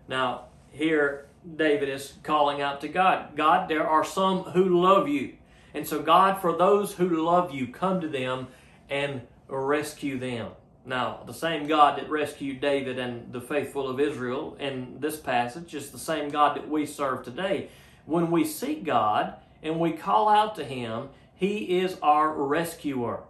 Now, 0.07 0.45
here 0.71 1.27
David 1.55 1.89
is 1.89 2.13
calling 2.23 2.61
out 2.61 2.81
to 2.81 2.87
God 2.87 3.35
God, 3.35 3.69
there 3.69 3.87
are 3.87 4.03
some 4.03 4.43
who 4.43 4.81
love 4.81 5.07
you. 5.07 5.35
And 5.73 5.85
so, 5.85 6.01
God, 6.01 6.39
for 6.41 6.55
those 6.55 6.93
who 6.93 7.23
love 7.23 7.53
you, 7.53 7.67
come 7.67 7.99
to 8.01 8.07
them 8.07 8.47
and 8.89 9.21
rescue 9.47 10.17
them. 10.17 10.51
Now, 10.85 11.21
the 11.25 11.33
same 11.33 11.67
God 11.67 11.97
that 11.97 12.09
rescued 12.09 12.61
David 12.61 12.99
and 12.99 13.33
the 13.33 13.41
faithful 13.41 13.89
of 13.89 13.99
Israel 13.99 14.55
in 14.59 14.99
this 14.99 15.19
passage 15.19 15.73
is 15.73 15.89
the 15.89 15.99
same 15.99 16.29
God 16.29 16.55
that 16.55 16.69
we 16.69 16.85
serve 16.85 17.23
today. 17.23 17.69
When 18.05 18.31
we 18.31 18.45
seek 18.45 18.83
God 18.83 19.35
and 19.63 19.79
we 19.79 19.91
call 19.91 20.29
out 20.29 20.55
to 20.55 20.63
Him, 20.63 21.09
He 21.33 21.79
is 21.79 21.97
our 22.01 22.31
rescuer. 22.33 23.23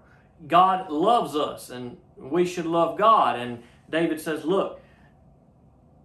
God 0.48 0.90
loves 0.90 1.36
us 1.36 1.70
and 1.70 1.98
we 2.18 2.46
should 2.46 2.66
love 2.66 2.98
God. 2.98 3.40
And 3.40 3.64
David 3.90 4.20
says, 4.20 4.44
Look, 4.44 4.82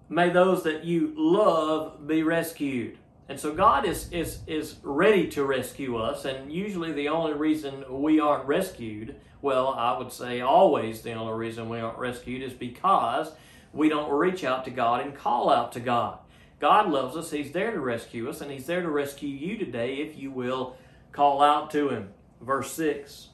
may 0.09 0.31
those 0.31 0.63
that 0.65 0.85
you 0.85 1.13
love 1.17 2.07
be 2.07 2.23
rescued. 2.23 2.99
And 3.31 3.39
so 3.39 3.55
God 3.55 3.87
is, 3.87 4.11
is, 4.11 4.41
is 4.49 4.77
ready 4.83 5.29
to 5.29 5.45
rescue 5.45 5.97
us, 5.97 6.25
and 6.25 6.53
usually 6.53 6.91
the 6.91 7.11
only 7.11 7.33
reason 7.33 7.85
we 7.89 8.19
aren't 8.19 8.45
rescued, 8.45 9.15
well, 9.41 9.69
I 9.69 9.97
would 9.97 10.11
say 10.11 10.41
always 10.41 11.03
the 11.03 11.13
only 11.13 11.35
reason 11.35 11.69
we 11.69 11.79
aren't 11.79 11.97
rescued 11.97 12.43
is 12.43 12.53
because 12.53 13.31
we 13.73 13.89
don't 13.89 14.11
reach 14.11 14.43
out 14.43 14.65
to 14.65 14.73
God 14.73 15.03
and 15.03 15.15
call 15.15 15.49
out 15.49 15.71
to 15.75 15.81
God. 15.81 16.19
God 16.61 16.91
loves 16.91 17.17
us. 17.17 17.31
He's 17.31 17.53
there 17.53 17.73
to 17.73 17.81
rescue 17.81 18.29
us, 18.29 18.43
and 18.43 18.51
He's 18.51 18.67
there 18.67 18.83
to 18.83 18.91
rescue 18.91 19.31
you 19.31 19.57
today 19.57 19.97
if 19.97 20.17
you 20.17 20.31
will 20.31 20.77
call 21.11 21.43
out 21.43 21.71
to 21.73 21.89
Him. 21.89 22.11
Verse 22.41 22.71
6 22.73 23.29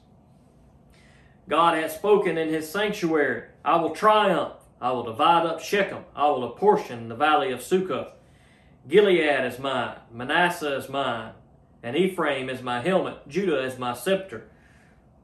God 1.47 1.77
hath 1.77 1.91
spoken 1.91 2.37
in 2.37 2.49
His 2.49 2.69
sanctuary 2.69 3.43
I 3.63 3.75
will 3.75 3.91
triumph. 3.91 4.53
I 4.79 4.91
will 4.91 5.03
divide 5.03 5.45
up 5.45 5.59
Shechem. 5.59 6.05
I 6.15 6.27
will 6.29 6.45
apportion 6.45 7.09
the 7.09 7.15
valley 7.15 7.51
of 7.51 7.61
Succoth. 7.61 8.13
Gilead 8.87 9.45
is 9.45 9.59
mine. 9.59 9.97
Manasseh 10.11 10.77
is 10.77 10.87
mine. 10.87 11.33
And 11.83 11.97
Ephraim 11.97 12.49
is 12.49 12.61
my 12.61 12.81
helmet. 12.81 13.27
Judah 13.27 13.63
is 13.63 13.77
my 13.77 13.93
scepter. 13.93 14.49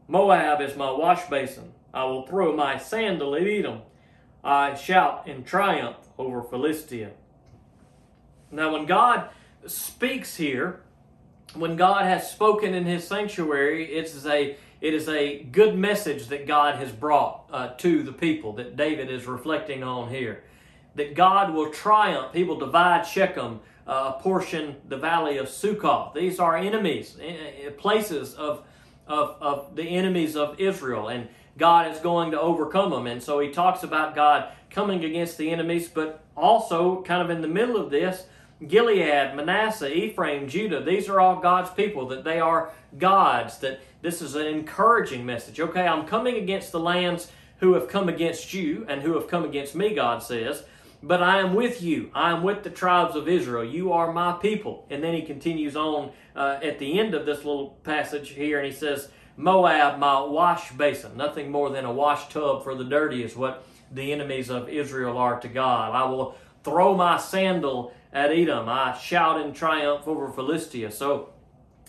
Moab 0.08 0.60
is 0.60 0.76
my 0.76 0.92
wash 0.92 1.28
basin. 1.30 1.72
I 1.94 2.04
will 2.06 2.26
throw 2.26 2.56
my 2.56 2.78
sandal 2.78 3.36
at 3.36 3.44
Edom. 3.44 3.82
I 4.44 4.74
shout 4.76 5.28
in 5.28 5.44
triumph 5.44 5.98
over 6.18 6.42
Philistia. 6.42 7.12
Now, 8.54 8.72
when 8.72 8.86
God 8.86 9.30
speaks 9.66 10.36
here, 10.36 10.82
when 11.56 11.76
God 11.76 12.06
has 12.06 12.32
spoken 12.32 12.74
in 12.74 12.86
His 12.86 13.06
sanctuary, 13.06 13.96
it 13.96 14.06
is 14.06 14.26
a 14.26 14.56
it 14.82 14.94
is 14.94 15.08
a 15.08 15.44
good 15.44 15.78
message 15.78 16.28
that 16.28 16.46
God 16.46 16.76
has 16.76 16.92
brought 16.92 17.46
uh, 17.50 17.70
to 17.76 18.04
the 18.04 18.12
people 18.12 18.52
that 18.54 18.76
David 18.76 19.10
is 19.10 19.26
reflecting 19.26 19.82
on 19.82 20.10
here. 20.10 20.44
That 20.96 21.16
God 21.16 21.54
will 21.54 21.72
triumph. 21.72 22.34
He 22.34 22.44
will 22.44 22.60
divide 22.60 23.08
Shechem, 23.08 23.62
uh, 23.88 24.14
portion 24.14 24.76
the 24.90 24.98
valley 24.98 25.38
of 25.38 25.48
Succoth. 25.48 26.14
These 26.14 26.38
are 26.38 26.58
enemies, 26.58 27.16
eh, 27.22 27.34
eh, 27.66 27.70
places 27.78 28.34
of, 28.34 28.66
of, 29.08 29.38
of 29.40 29.76
the 29.78 29.84
enemies 29.84 30.36
of 30.36 30.60
Israel. 30.60 31.08
And 31.08 31.30
God 31.58 31.90
is 31.90 32.00
going 32.02 32.32
to 32.32 32.42
overcome 32.42 32.92
them. 32.92 33.08
And 33.08 33.24
so 33.24 33.40
he 33.40 33.52
talks 33.52 33.84
about 33.84 34.16
God 34.16 34.50
coming 34.70 35.06
against 35.06 35.38
the 35.38 35.50
enemies, 35.50 35.88
but 35.88 36.26
also, 36.36 37.04
kind 37.04 37.22
of 37.22 37.30
in 37.30 37.42
the 37.42 37.48
middle 37.48 37.78
of 37.78 37.90
this, 37.90 38.26
Gilead, 38.66 39.36
Manasseh, 39.36 39.94
Ephraim, 39.94 40.48
Judah, 40.48 40.82
these 40.82 41.10
are 41.10 41.20
all 41.20 41.38
God's 41.38 41.70
people, 41.72 42.08
that 42.08 42.24
they 42.24 42.40
are 42.40 42.72
God's, 42.98 43.58
that 43.60 43.82
this 44.02 44.22
is 44.22 44.36
an 44.36 44.48
encouraging 44.48 45.26
message. 45.26 45.60
Okay, 45.60 45.86
I'm 45.86 46.06
coming 46.06 46.38
against 46.38 46.72
the 46.72 46.80
lands 46.80 47.32
who 47.58 47.74
have 47.74 47.88
come 47.88 48.10
against 48.10 48.54
you 48.54 48.86
and 48.88 49.02
who 49.02 49.14
have 49.14 49.28
come 49.28 49.44
against 49.44 49.76
me, 49.76 49.94
God 49.94 50.22
says, 50.22 50.64
but 51.02 51.22
I 51.22 51.40
am 51.40 51.54
with 51.54 51.82
you. 51.82 52.10
I 52.14 52.32
am 52.32 52.44
with 52.44 52.64
the 52.64 52.70
tribes 52.70 53.16
of 53.16 53.28
Israel. 53.28 53.66
You 53.66 53.92
are 53.92 54.14
my 54.14 54.34
people. 54.34 54.88
And 54.90 55.04
then 55.04 55.14
he 55.14 55.22
continues 55.22 55.76
on 55.76 56.12
uh, 56.34 56.60
at 56.64 56.80
the 56.80 56.98
end 56.98 57.14
of 57.14 57.26
this 57.26 57.40
little 57.40 57.78
passage 57.84 58.30
here, 58.30 58.60
and 58.60 58.66
he 58.66 58.72
says, 58.72 59.10
Moab, 59.36 60.00
my 60.00 60.22
wash 60.22 60.72
basin. 60.72 61.18
Nothing 61.18 61.52
more 61.52 61.70
than 61.70 61.84
a 61.84 61.92
wash 61.92 62.30
tub 62.30 62.64
for 62.64 62.74
the 62.76 62.86
dirty 62.86 63.24
is 63.24 63.36
what 63.36 63.66
the 63.92 64.14
enemies 64.14 64.50
of 64.50 64.70
Israel 64.70 65.18
are 65.18 65.40
to 65.42 65.48
God. 65.50 65.94
I 65.94 66.06
will 66.06 66.38
throw 66.64 66.96
my 66.96 67.18
sandal 67.18 67.94
at 68.14 68.32
Edom. 68.32 68.70
I 68.70 68.98
shout 68.98 69.42
in 69.42 69.54
triumph 69.54 70.08
over 70.08 70.30
Philistia. 70.30 70.92
So 70.92 71.30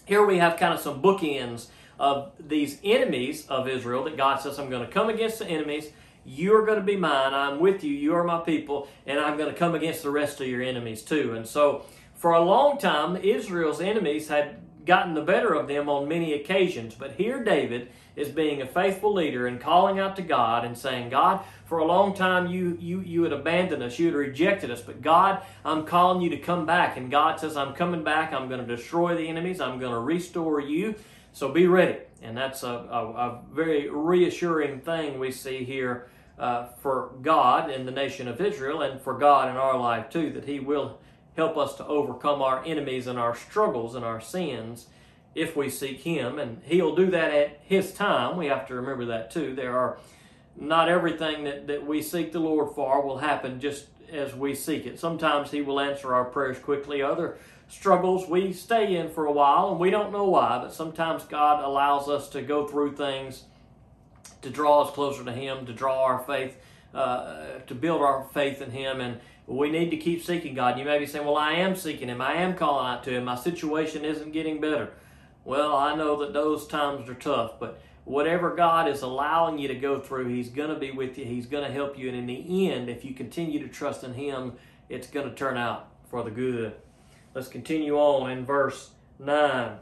here 0.06 0.24
we 0.24 0.38
have 0.38 0.56
kind 0.56 0.74
of 0.74 0.80
some 0.80 1.00
bookends 1.00 1.68
of 1.98 2.32
these 2.40 2.78
enemies 2.82 3.46
of 3.46 3.68
Israel 3.68 4.04
that 4.04 4.16
God 4.16 4.40
says, 4.40 4.58
I'm 4.58 4.70
going 4.70 4.84
to 4.84 4.92
come 4.92 5.10
against 5.10 5.38
the 5.38 5.46
enemies. 5.46 5.90
You're 6.24 6.64
going 6.64 6.78
to 6.78 6.84
be 6.84 6.96
mine. 6.96 7.34
I'm 7.34 7.60
with 7.60 7.84
you. 7.84 7.92
You 7.92 8.14
are 8.14 8.24
my 8.24 8.40
people. 8.40 8.88
And 9.06 9.20
I'm 9.20 9.36
going 9.36 9.52
to 9.52 9.58
come 9.58 9.74
against 9.74 10.02
the 10.02 10.10
rest 10.10 10.40
of 10.40 10.48
your 10.48 10.62
enemies 10.62 11.02
too. 11.02 11.34
And 11.34 11.46
so 11.46 11.84
for 12.14 12.32
a 12.32 12.40
long 12.40 12.78
time, 12.78 13.16
Israel's 13.16 13.80
enemies 13.80 14.28
had 14.28 14.56
gotten 14.86 15.14
the 15.14 15.22
better 15.22 15.54
of 15.54 15.68
them 15.68 15.88
on 15.88 16.08
many 16.08 16.32
occasions. 16.32 16.94
But 16.94 17.12
here 17.12 17.42
David 17.44 17.90
is 18.16 18.28
being 18.28 18.62
a 18.62 18.66
faithful 18.66 19.12
leader 19.12 19.46
and 19.46 19.60
calling 19.60 19.98
out 19.98 20.16
to 20.16 20.22
God 20.22 20.64
and 20.64 20.76
saying, 20.76 21.10
God, 21.10 21.40
for 21.74 21.80
a 21.80 21.84
long 21.84 22.14
time 22.14 22.46
you 22.46 22.78
you 22.80 23.00
you 23.00 23.24
had 23.24 23.32
abandoned 23.32 23.82
us, 23.82 23.98
you 23.98 24.06
had 24.06 24.14
rejected 24.14 24.70
us, 24.70 24.80
but 24.80 25.02
God, 25.02 25.42
I'm 25.64 25.84
calling 25.84 26.22
you 26.22 26.30
to 26.30 26.38
come 26.38 26.66
back. 26.66 26.96
And 26.96 27.10
God 27.10 27.40
says, 27.40 27.56
I'm 27.56 27.74
coming 27.74 28.04
back, 28.04 28.32
I'm 28.32 28.48
going 28.48 28.64
to 28.64 28.76
destroy 28.76 29.16
the 29.16 29.26
enemies, 29.26 29.60
I'm 29.60 29.80
going 29.80 29.90
to 29.90 29.98
restore 29.98 30.60
you. 30.60 30.94
So 31.32 31.48
be 31.48 31.66
ready. 31.66 31.98
And 32.22 32.36
that's 32.36 32.62
a, 32.62 32.68
a, 32.68 33.10
a 33.10 33.42
very 33.52 33.90
reassuring 33.90 34.82
thing 34.82 35.18
we 35.18 35.32
see 35.32 35.64
here 35.64 36.08
uh, 36.38 36.66
for 36.80 37.10
God 37.22 37.72
in 37.72 37.86
the 37.86 37.90
nation 37.90 38.28
of 38.28 38.40
Israel 38.40 38.82
and 38.82 39.00
for 39.00 39.18
God 39.18 39.48
in 39.48 39.56
our 39.56 39.76
life 39.76 40.10
too, 40.10 40.30
that 40.30 40.44
He 40.44 40.60
will 40.60 41.00
help 41.36 41.56
us 41.56 41.74
to 41.78 41.86
overcome 41.88 42.40
our 42.40 42.64
enemies 42.64 43.08
and 43.08 43.18
our 43.18 43.34
struggles 43.34 43.96
and 43.96 44.04
our 44.04 44.20
sins 44.20 44.86
if 45.34 45.56
we 45.56 45.68
seek 45.68 46.02
Him. 46.02 46.38
And 46.38 46.62
He'll 46.66 46.94
do 46.94 47.10
that 47.10 47.32
at 47.32 47.58
His 47.64 47.92
time. 47.92 48.36
We 48.36 48.46
have 48.46 48.64
to 48.68 48.76
remember 48.76 49.06
that 49.06 49.32
too. 49.32 49.56
There 49.56 49.76
are 49.76 49.98
not 50.56 50.88
everything 50.88 51.44
that, 51.44 51.66
that 51.66 51.86
we 51.86 52.02
seek 52.02 52.32
the 52.32 52.40
Lord 52.40 52.74
for 52.74 53.04
will 53.04 53.18
happen 53.18 53.60
just 53.60 53.86
as 54.12 54.34
we 54.34 54.54
seek 54.54 54.86
it. 54.86 54.98
Sometimes 54.98 55.50
He 55.50 55.62
will 55.62 55.80
answer 55.80 56.14
our 56.14 56.24
prayers 56.24 56.58
quickly. 56.58 57.02
Other 57.02 57.38
struggles 57.68 58.28
we 58.28 58.52
stay 58.52 58.96
in 58.96 59.10
for 59.10 59.26
a 59.26 59.32
while 59.32 59.70
and 59.70 59.80
we 59.80 59.90
don't 59.90 60.12
know 60.12 60.24
why, 60.24 60.58
but 60.58 60.72
sometimes 60.72 61.24
God 61.24 61.64
allows 61.64 62.08
us 62.08 62.28
to 62.30 62.42
go 62.42 62.66
through 62.66 62.96
things 62.96 63.44
to 64.42 64.50
draw 64.50 64.82
us 64.82 64.94
closer 64.94 65.24
to 65.24 65.32
Him, 65.32 65.66
to 65.66 65.72
draw 65.72 66.04
our 66.04 66.18
faith, 66.20 66.56
uh, 66.94 67.58
to 67.66 67.74
build 67.74 68.02
our 68.02 68.24
faith 68.32 68.62
in 68.62 68.70
Him. 68.70 69.00
And 69.00 69.20
we 69.46 69.70
need 69.70 69.90
to 69.90 69.96
keep 69.96 70.22
seeking 70.22 70.54
God. 70.54 70.78
You 70.78 70.84
may 70.84 70.98
be 70.98 71.06
saying, 71.06 71.26
Well, 71.26 71.36
I 71.36 71.54
am 71.54 71.74
seeking 71.74 72.08
Him, 72.08 72.20
I 72.20 72.34
am 72.34 72.54
calling 72.54 72.86
out 72.86 73.02
to 73.04 73.10
Him, 73.10 73.24
my 73.24 73.34
situation 73.34 74.04
isn't 74.04 74.32
getting 74.32 74.60
better. 74.60 74.92
Well, 75.44 75.76
I 75.76 75.94
know 75.94 76.16
that 76.20 76.32
those 76.32 76.66
times 76.66 77.08
are 77.08 77.14
tough, 77.14 77.60
but 77.60 77.80
whatever 78.04 78.54
God 78.54 78.88
is 78.88 79.02
allowing 79.02 79.58
you 79.58 79.68
to 79.68 79.74
go 79.74 80.00
through, 80.00 80.28
He's 80.28 80.50
going 80.50 80.70
to 80.70 80.78
be 80.78 80.90
with 80.90 81.18
you. 81.18 81.24
He's 81.24 81.46
going 81.46 81.64
to 81.66 81.72
help 81.72 81.98
you. 81.98 82.08
And 82.08 82.16
in 82.16 82.26
the 82.26 82.70
end, 82.70 82.88
if 82.88 83.04
you 83.04 83.14
continue 83.14 83.60
to 83.60 83.68
trust 83.68 84.04
in 84.04 84.14
Him, 84.14 84.54
it's 84.88 85.06
going 85.06 85.28
to 85.28 85.34
turn 85.34 85.56
out 85.56 85.88
for 86.08 86.22
the 86.22 86.30
good. 86.30 86.74
Let's 87.34 87.48
continue 87.48 87.96
on 87.96 88.30
in 88.30 88.44
verse 88.44 88.90
9. 89.18 89.78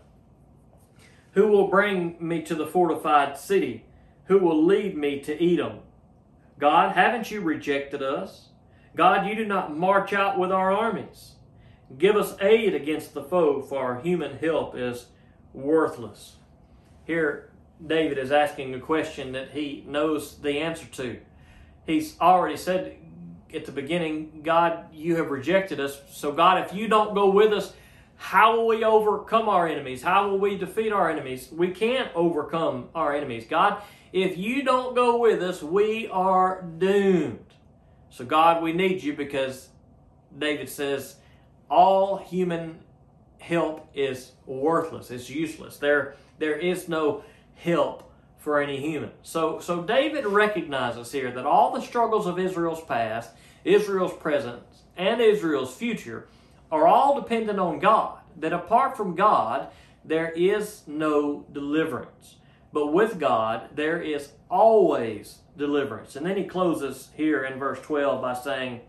Who 1.32 1.48
will 1.48 1.68
bring 1.68 2.16
me 2.20 2.42
to 2.42 2.54
the 2.54 2.66
fortified 2.66 3.38
city? 3.38 3.86
Who 4.26 4.38
will 4.38 4.64
lead 4.64 4.96
me 4.96 5.20
to 5.20 5.54
Edom? 5.54 5.80
God, 6.58 6.94
haven't 6.94 7.30
you 7.30 7.40
rejected 7.40 8.02
us? 8.02 8.48
God, 8.94 9.26
you 9.26 9.34
do 9.34 9.46
not 9.46 9.76
march 9.76 10.12
out 10.12 10.38
with 10.38 10.52
our 10.52 10.70
armies. 10.70 11.32
Give 11.98 12.16
us 12.16 12.36
aid 12.40 12.74
against 12.74 13.14
the 13.14 13.22
foe, 13.22 13.62
for 13.62 13.82
our 13.82 14.00
human 14.00 14.38
help 14.38 14.76
is 14.76 15.06
worthless. 15.52 16.36
Here, 17.04 17.51
David 17.86 18.18
is 18.18 18.30
asking 18.30 18.74
a 18.74 18.80
question 18.80 19.32
that 19.32 19.50
he 19.50 19.84
knows 19.86 20.36
the 20.38 20.58
answer 20.58 20.86
to. 20.86 21.18
He's 21.84 22.18
already 22.20 22.56
said 22.56 22.96
at 23.54 23.66
the 23.66 23.72
beginning, 23.72 24.42
God, 24.42 24.86
you 24.92 25.16
have 25.16 25.30
rejected 25.30 25.80
us. 25.80 26.00
So, 26.10 26.32
God, 26.32 26.64
if 26.64 26.74
you 26.74 26.88
don't 26.88 27.14
go 27.14 27.30
with 27.30 27.52
us, 27.52 27.72
how 28.16 28.56
will 28.56 28.68
we 28.68 28.84
overcome 28.84 29.48
our 29.48 29.66
enemies? 29.66 30.02
How 30.02 30.28
will 30.28 30.38
we 30.38 30.56
defeat 30.56 30.92
our 30.92 31.10
enemies? 31.10 31.48
We 31.50 31.70
can't 31.70 32.10
overcome 32.14 32.88
our 32.94 33.14
enemies. 33.14 33.46
God, 33.48 33.82
if 34.12 34.38
you 34.38 34.62
don't 34.62 34.94
go 34.94 35.18
with 35.18 35.42
us, 35.42 35.62
we 35.62 36.08
are 36.08 36.62
doomed. 36.78 37.44
So, 38.10 38.24
God, 38.24 38.62
we 38.62 38.72
need 38.72 39.02
you 39.02 39.14
because 39.14 39.70
David 40.38 40.68
says 40.68 41.16
all 41.68 42.18
human 42.18 42.80
help 43.40 43.88
is 43.92 44.32
worthless, 44.46 45.10
it's 45.10 45.28
useless. 45.28 45.78
There, 45.78 46.14
there 46.38 46.56
is 46.56 46.88
no 46.88 47.24
help 47.62 48.10
for 48.38 48.60
any 48.60 48.80
human. 48.80 49.10
So, 49.22 49.60
so 49.60 49.82
David 49.82 50.26
recognizes 50.26 51.12
here 51.12 51.30
that 51.30 51.46
all 51.46 51.72
the 51.72 51.80
struggles 51.80 52.26
of 52.26 52.38
Israel's 52.38 52.82
past, 52.84 53.30
Israel's 53.64 54.14
present, 54.14 54.62
and 54.96 55.20
Israel's 55.20 55.74
future 55.74 56.26
are 56.70 56.86
all 56.86 57.20
dependent 57.20 57.60
on 57.60 57.78
God. 57.78 58.18
That 58.36 58.52
apart 58.52 58.96
from 58.96 59.14
God, 59.14 59.68
there 60.04 60.30
is 60.30 60.82
no 60.86 61.46
deliverance. 61.52 62.36
But 62.72 62.88
with 62.88 63.20
God, 63.20 63.68
there 63.74 64.00
is 64.00 64.30
always 64.50 65.38
deliverance. 65.56 66.16
And 66.16 66.26
then 66.26 66.36
he 66.36 66.44
closes 66.44 67.10
here 67.14 67.44
in 67.44 67.58
verse 67.58 67.80
12 67.82 68.22
by 68.22 68.34
saying, 68.34 68.80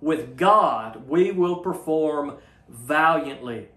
With 0.00 0.36
God 0.36 1.08
we 1.08 1.32
will 1.32 1.56
perform 1.56 2.36
valiantly, 2.68 3.68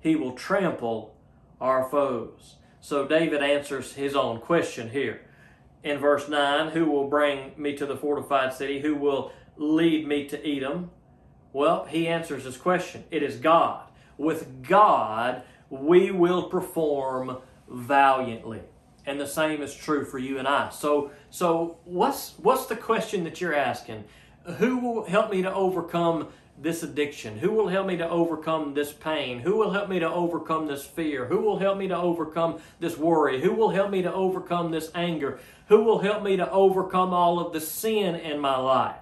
he 0.00 0.14
will 0.14 0.32
trample 0.32 1.16
our 1.60 1.88
foes. 1.88 2.56
So 2.82 3.06
David 3.06 3.44
answers 3.44 3.92
his 3.92 4.16
own 4.16 4.40
question 4.40 4.90
here. 4.90 5.20
In 5.84 5.98
verse 5.98 6.28
9, 6.28 6.72
who 6.72 6.86
will 6.86 7.06
bring 7.06 7.52
me 7.56 7.76
to 7.76 7.86
the 7.86 7.96
fortified 7.96 8.52
city? 8.52 8.80
Who 8.80 8.96
will 8.96 9.32
lead 9.56 10.06
me 10.06 10.26
to 10.26 10.44
Edom? 10.44 10.90
Well, 11.52 11.84
he 11.84 12.08
answers 12.08 12.42
his 12.42 12.56
question. 12.56 13.04
It 13.12 13.22
is 13.22 13.36
God. 13.36 13.88
With 14.18 14.66
God, 14.66 15.42
we 15.70 16.10
will 16.10 16.44
perform 16.44 17.38
valiantly. 17.70 18.62
And 19.06 19.20
the 19.20 19.28
same 19.28 19.62
is 19.62 19.72
true 19.72 20.04
for 20.04 20.18
you 20.18 20.38
and 20.38 20.48
I. 20.48 20.70
So, 20.70 21.12
so 21.30 21.78
what's 21.84 22.34
what's 22.38 22.66
the 22.66 22.76
question 22.76 23.22
that 23.24 23.40
you're 23.40 23.54
asking? 23.54 24.04
Who 24.58 24.78
will 24.78 25.04
help 25.04 25.30
me 25.30 25.42
to 25.42 25.54
overcome 25.54 26.28
this 26.58 26.82
addiction? 26.82 27.38
Who 27.38 27.50
will 27.52 27.68
help 27.68 27.86
me 27.86 27.96
to 27.96 28.08
overcome 28.08 28.74
this 28.74 28.92
pain? 28.92 29.40
Who 29.40 29.56
will 29.56 29.70
help 29.70 29.88
me 29.88 29.98
to 29.98 30.08
overcome 30.08 30.66
this 30.66 30.84
fear? 30.84 31.26
Who 31.26 31.38
will 31.38 31.58
help 31.58 31.78
me 31.78 31.88
to 31.88 31.96
overcome 31.96 32.60
this 32.78 32.96
worry? 32.96 33.40
Who 33.40 33.52
will 33.54 33.70
help 33.70 33.90
me 33.90 34.02
to 34.02 34.12
overcome 34.12 34.70
this 34.70 34.90
anger? 34.94 35.40
Who 35.68 35.82
will 35.82 36.00
help 36.00 36.22
me 36.22 36.36
to 36.36 36.50
overcome 36.50 37.12
all 37.12 37.40
of 37.40 37.52
the 37.52 37.60
sin 37.60 38.14
in 38.14 38.38
my 38.38 38.56
life? 38.56 38.96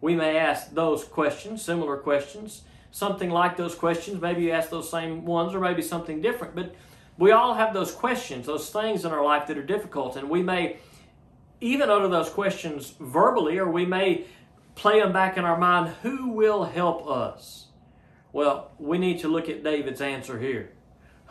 We 0.00 0.14
may 0.16 0.36
ask 0.36 0.72
those 0.72 1.04
questions, 1.04 1.62
similar 1.62 1.96
questions, 1.96 2.62
something 2.90 3.30
like 3.30 3.56
those 3.56 3.74
questions. 3.74 4.20
Maybe 4.20 4.42
you 4.42 4.52
ask 4.52 4.70
those 4.70 4.90
same 4.90 5.24
ones, 5.24 5.54
or 5.54 5.60
maybe 5.60 5.82
something 5.82 6.20
different. 6.20 6.54
But 6.54 6.74
we 7.18 7.32
all 7.32 7.54
have 7.54 7.74
those 7.74 7.92
questions, 7.92 8.46
those 8.46 8.70
things 8.70 9.04
in 9.04 9.12
our 9.12 9.24
life 9.24 9.46
that 9.46 9.58
are 9.58 9.62
difficult, 9.62 10.16
and 10.16 10.28
we 10.28 10.42
may 10.42 10.78
even 11.60 11.88
utter 11.88 12.08
those 12.08 12.28
questions 12.28 12.94
verbally, 13.00 13.56
or 13.58 13.70
we 13.70 13.86
may 13.86 14.26
play 14.74 15.00
them 15.00 15.12
back 15.12 15.36
in 15.36 15.44
our 15.44 15.58
mind 15.58 15.94
who 16.02 16.30
will 16.30 16.64
help 16.64 17.08
us? 17.08 17.66
Well, 18.32 18.72
we 18.78 18.98
need 18.98 19.20
to 19.20 19.28
look 19.28 19.48
at 19.48 19.62
David's 19.62 20.00
answer 20.00 20.38
here. 20.38 20.70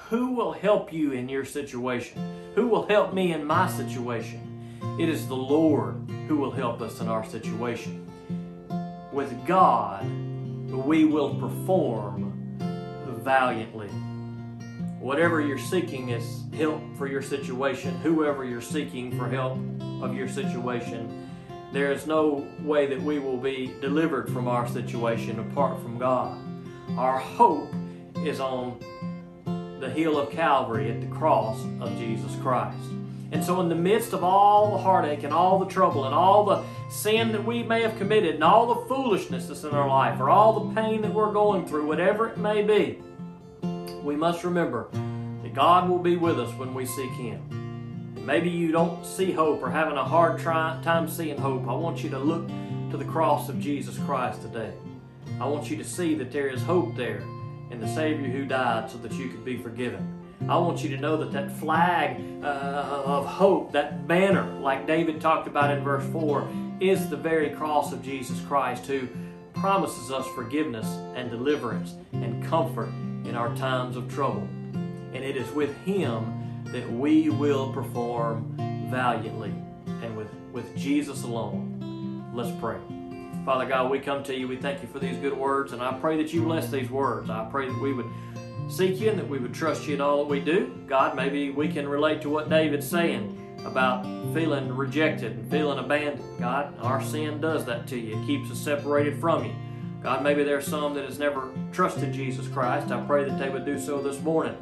Who 0.09 0.33
will 0.33 0.53
help 0.53 0.91
you 0.93 1.11
in 1.11 1.29
your 1.29 1.45
situation? 1.45 2.53
Who 2.55 2.67
will 2.67 2.87
help 2.87 3.13
me 3.13 3.33
in 3.33 3.45
my 3.45 3.69
situation? 3.69 4.79
It 4.99 5.09
is 5.09 5.27
the 5.27 5.35
Lord 5.35 5.95
who 6.27 6.37
will 6.37 6.51
help 6.51 6.81
us 6.81 6.99
in 7.01 7.07
our 7.07 7.25
situation. 7.25 8.09
With 9.11 9.33
God, 9.45 10.05
we 10.71 11.05
will 11.05 11.35
perform 11.35 12.57
valiantly. 13.23 13.89
Whatever 14.99 15.41
you're 15.41 15.57
seeking 15.57 16.09
is 16.09 16.43
help 16.53 16.81
for 16.97 17.07
your 17.07 17.21
situation, 17.21 17.95
whoever 17.97 18.45
you're 18.45 18.61
seeking 18.61 19.17
for 19.17 19.27
help 19.29 19.57
of 20.01 20.15
your 20.15 20.27
situation 20.27 21.22
there 21.73 21.91
is 21.91 22.05
no 22.05 22.47
way 22.61 22.85
that 22.85 23.01
we 23.01 23.17
will 23.17 23.37
be 23.37 23.73
delivered 23.81 24.31
from 24.31 24.47
our 24.47 24.67
situation 24.67 25.39
apart 25.39 25.81
from 25.81 25.97
God. 25.97 26.37
Our 26.97 27.17
hope 27.17 27.73
is 28.17 28.39
on 28.39 28.79
the 29.79 29.89
hill 29.89 30.19
of 30.19 30.29
Calvary 30.29 30.91
at 30.91 31.01
the 31.01 31.07
cross 31.07 31.59
of 31.81 31.97
Jesus 31.97 32.35
Christ. 32.41 32.77
And 33.31 33.43
so, 33.43 33.59
in 33.61 33.69
the 33.69 33.75
midst 33.75 34.13
of 34.13 34.23
all 34.23 34.71
the 34.71 34.77
heartache 34.77 35.23
and 35.23 35.33
all 35.33 35.57
the 35.57 35.65
trouble 35.65 36.05
and 36.05 36.13
all 36.13 36.45
the 36.45 36.63
sin 36.91 37.31
that 37.31 37.43
we 37.43 37.63
may 37.63 37.81
have 37.81 37.97
committed 37.97 38.35
and 38.35 38.43
all 38.43 38.67
the 38.75 38.87
foolishness 38.87 39.47
that's 39.47 39.63
in 39.63 39.71
our 39.71 39.89
life 39.89 40.19
or 40.19 40.29
all 40.29 40.59
the 40.59 40.75
pain 40.75 41.01
that 41.01 41.11
we're 41.11 41.33
going 41.33 41.65
through, 41.65 41.87
whatever 41.87 42.29
it 42.29 42.37
may 42.37 42.61
be, 42.61 43.01
we 44.03 44.15
must 44.15 44.43
remember 44.43 44.87
that 45.41 45.55
God 45.55 45.89
will 45.89 45.97
be 45.97 46.17
with 46.17 46.39
us 46.39 46.53
when 46.59 46.75
we 46.75 46.85
seek 46.85 47.09
Him. 47.13 47.62
Maybe 48.23 48.49
you 48.49 48.71
don't 48.71 49.05
see 49.05 49.33
hope 49.33 49.61
or 49.61 49.69
having 49.69 49.97
a 49.97 50.03
hard 50.03 50.39
try, 50.39 50.79
time 50.81 51.09
seeing 51.09 51.37
hope. 51.37 51.67
I 51.67 51.73
want 51.73 52.03
you 52.05 52.09
to 52.11 52.19
look 52.19 52.47
to 52.91 52.95
the 52.95 53.03
cross 53.03 53.49
of 53.49 53.59
Jesus 53.59 53.97
Christ 53.99 54.41
today. 54.41 54.71
I 55.41 55.45
want 55.47 55.69
you 55.69 55.75
to 55.75 55.83
see 55.83 56.15
that 56.15 56.31
there 56.31 56.47
is 56.47 56.61
hope 56.61 56.95
there 56.95 57.21
in 57.69 57.81
the 57.81 57.87
Savior 57.87 58.29
who 58.29 58.45
died 58.45 58.89
so 58.89 58.97
that 58.99 59.11
you 59.13 59.27
could 59.27 59.43
be 59.43 59.57
forgiven. 59.57 60.21
I 60.47 60.57
want 60.57 60.83
you 60.83 60.89
to 60.91 60.97
know 60.97 61.17
that 61.17 61.33
that 61.33 61.51
flag 61.59 62.21
uh, 62.41 63.03
of 63.05 63.25
hope, 63.25 63.73
that 63.73 64.07
banner, 64.07 64.45
like 64.61 64.87
David 64.87 65.19
talked 65.19 65.47
about 65.47 65.71
in 65.71 65.83
verse 65.83 66.09
4, 66.13 66.47
is 66.79 67.09
the 67.09 67.17
very 67.17 67.49
cross 67.49 67.91
of 67.91 68.01
Jesus 68.01 68.39
Christ 68.47 68.85
who 68.85 69.07
promises 69.53 70.11
us 70.11 70.25
forgiveness 70.27 70.87
and 71.15 71.29
deliverance 71.29 71.95
and 72.13 72.41
comfort 72.45 72.89
in 73.25 73.35
our 73.35 73.53
times 73.55 73.97
of 73.97 74.13
trouble. 74.13 74.47
And 75.13 75.23
it 75.25 75.35
is 75.35 75.49
with 75.51 75.75
Him 75.79 76.42
that 76.73 76.91
we 76.91 77.29
will 77.29 77.71
perform 77.71 78.55
valiantly 78.89 79.53
and 80.01 80.17
with, 80.17 80.27
with 80.51 80.75
Jesus 80.75 81.23
alone. 81.23 82.31
Let's 82.33 82.51
pray. 82.59 82.79
Father 83.45 83.65
God, 83.65 83.91
we 83.91 83.99
come 83.99 84.23
to 84.23 84.35
you. 84.35 84.47
We 84.47 84.57
thank 84.57 84.81
you 84.81 84.87
for 84.87 84.97
these 84.97 85.15
good 85.17 85.37
words, 85.37 85.71
and 85.73 85.81
I 85.83 85.93
pray 85.93 86.17
that 86.17 86.33
you 86.33 86.41
bless 86.41 86.71
these 86.71 86.89
words. 86.89 87.29
I 87.29 87.47
pray 87.51 87.67
that 87.67 87.79
we 87.79 87.93
would 87.93 88.09
seek 88.69 88.99
you 88.99 89.11
and 89.11 89.19
that 89.19 89.27
we 89.27 89.37
would 89.37 89.53
trust 89.53 89.85
you 89.85 89.93
in 89.93 90.01
all 90.01 90.17
that 90.23 90.29
we 90.29 90.39
do. 90.39 90.75
God, 90.87 91.15
maybe 91.15 91.51
we 91.51 91.67
can 91.67 91.87
relate 91.87 92.21
to 92.23 92.29
what 92.29 92.49
David's 92.49 92.89
saying 92.89 93.39
about 93.65 94.03
feeling 94.33 94.75
rejected 94.75 95.33
and 95.33 95.51
feeling 95.51 95.77
abandoned. 95.77 96.23
God, 96.39 96.73
our 96.79 97.03
sin 97.03 97.39
does 97.39 97.65
that 97.65 97.85
to 97.87 97.99
you. 97.99 98.19
It 98.19 98.25
keeps 98.25 98.49
us 98.49 98.57
separated 98.57 99.21
from 99.21 99.45
you. 99.45 99.53
God, 100.01 100.23
maybe 100.23 100.43
there's 100.43 100.65
some 100.65 100.95
that 100.95 101.05
has 101.05 101.19
never 101.19 101.51
trusted 101.71 102.13
Jesus 102.13 102.47
Christ. 102.47 102.91
I 102.91 102.99
pray 103.05 103.29
that 103.29 103.37
they 103.37 103.49
would 103.49 103.63
do 103.63 103.79
so 103.79 104.01
this 104.01 104.19
morning. 104.21 104.57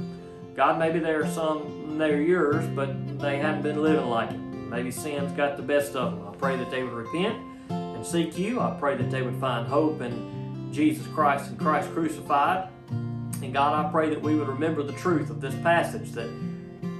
God, 0.55 0.79
maybe 0.79 0.99
there 0.99 1.23
are 1.23 1.29
some 1.29 1.97
they're 1.97 2.21
yours, 2.21 2.65
but 2.75 3.19
they 3.19 3.37
haven't 3.37 3.61
been 3.61 3.81
living 3.81 4.07
like 4.07 4.31
it. 4.31 4.37
Maybe 4.37 4.91
sin's 4.91 5.31
got 5.33 5.57
the 5.57 5.63
best 5.63 5.95
of 5.95 6.13
them. 6.13 6.27
I 6.27 6.35
pray 6.35 6.57
that 6.57 6.71
they 6.71 6.83
would 6.83 6.93
repent 6.93 7.37
and 7.69 8.05
seek 8.05 8.37
you. 8.37 8.59
I 8.59 8.75
pray 8.79 8.95
that 8.97 9.11
they 9.11 9.21
would 9.21 9.39
find 9.39 9.67
hope 9.67 10.01
in 10.01 10.69
Jesus 10.71 11.05
Christ 11.07 11.49
and 11.49 11.59
Christ 11.59 11.91
crucified. 11.93 12.69
And 12.89 13.53
God, 13.53 13.85
I 13.85 13.91
pray 13.91 14.09
that 14.09 14.21
we 14.21 14.35
would 14.35 14.47
remember 14.47 14.83
the 14.83 14.93
truth 14.93 15.29
of 15.29 15.41
this 15.41 15.55
passage 15.55 16.11
that 16.11 16.29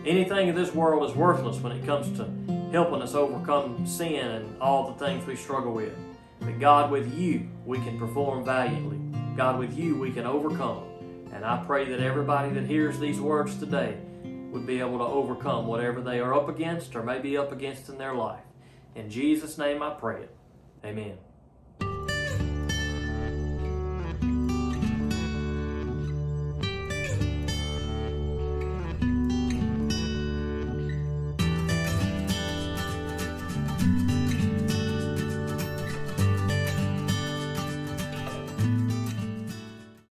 anything 0.05 0.49
in 0.49 0.55
this 0.55 0.73
world 0.73 1.09
is 1.09 1.15
worthless 1.15 1.57
when 1.57 1.71
it 1.71 1.85
comes 1.85 2.15
to 2.17 2.29
helping 2.71 3.01
us 3.01 3.15
overcome 3.15 3.85
sin 3.85 4.25
and 4.27 4.61
all 4.61 4.91
the 4.91 5.05
things 5.05 5.25
we 5.25 5.35
struggle 5.35 5.73
with. 5.73 5.93
But 6.39 6.59
God, 6.59 6.91
with 6.91 7.13
you, 7.17 7.47
we 7.65 7.77
can 7.79 7.97
perform 7.99 8.43
valiantly. 8.43 8.97
God, 9.37 9.59
with 9.59 9.77
you, 9.77 9.97
we 9.97 10.11
can 10.11 10.25
overcome. 10.25 10.90
And 11.33 11.45
I 11.45 11.63
pray 11.65 11.85
that 11.85 11.99
everybody 11.99 12.49
that 12.51 12.65
hears 12.65 12.99
these 12.99 13.19
words 13.19 13.57
today 13.57 13.97
would 14.51 14.65
be 14.65 14.79
able 14.79 14.97
to 14.97 15.05
overcome 15.05 15.65
whatever 15.65 16.01
they 16.01 16.19
are 16.19 16.33
up 16.33 16.49
against 16.49 16.95
or 16.95 17.03
may 17.03 17.19
be 17.19 17.37
up 17.37 17.51
against 17.51 17.89
in 17.89 17.97
their 17.97 18.13
life. 18.13 18.43
In 18.95 19.09
Jesus' 19.09 19.57
name 19.57 19.81
I 19.81 19.91
pray 19.91 20.23
it. 20.23 20.35
Amen. 20.83 21.17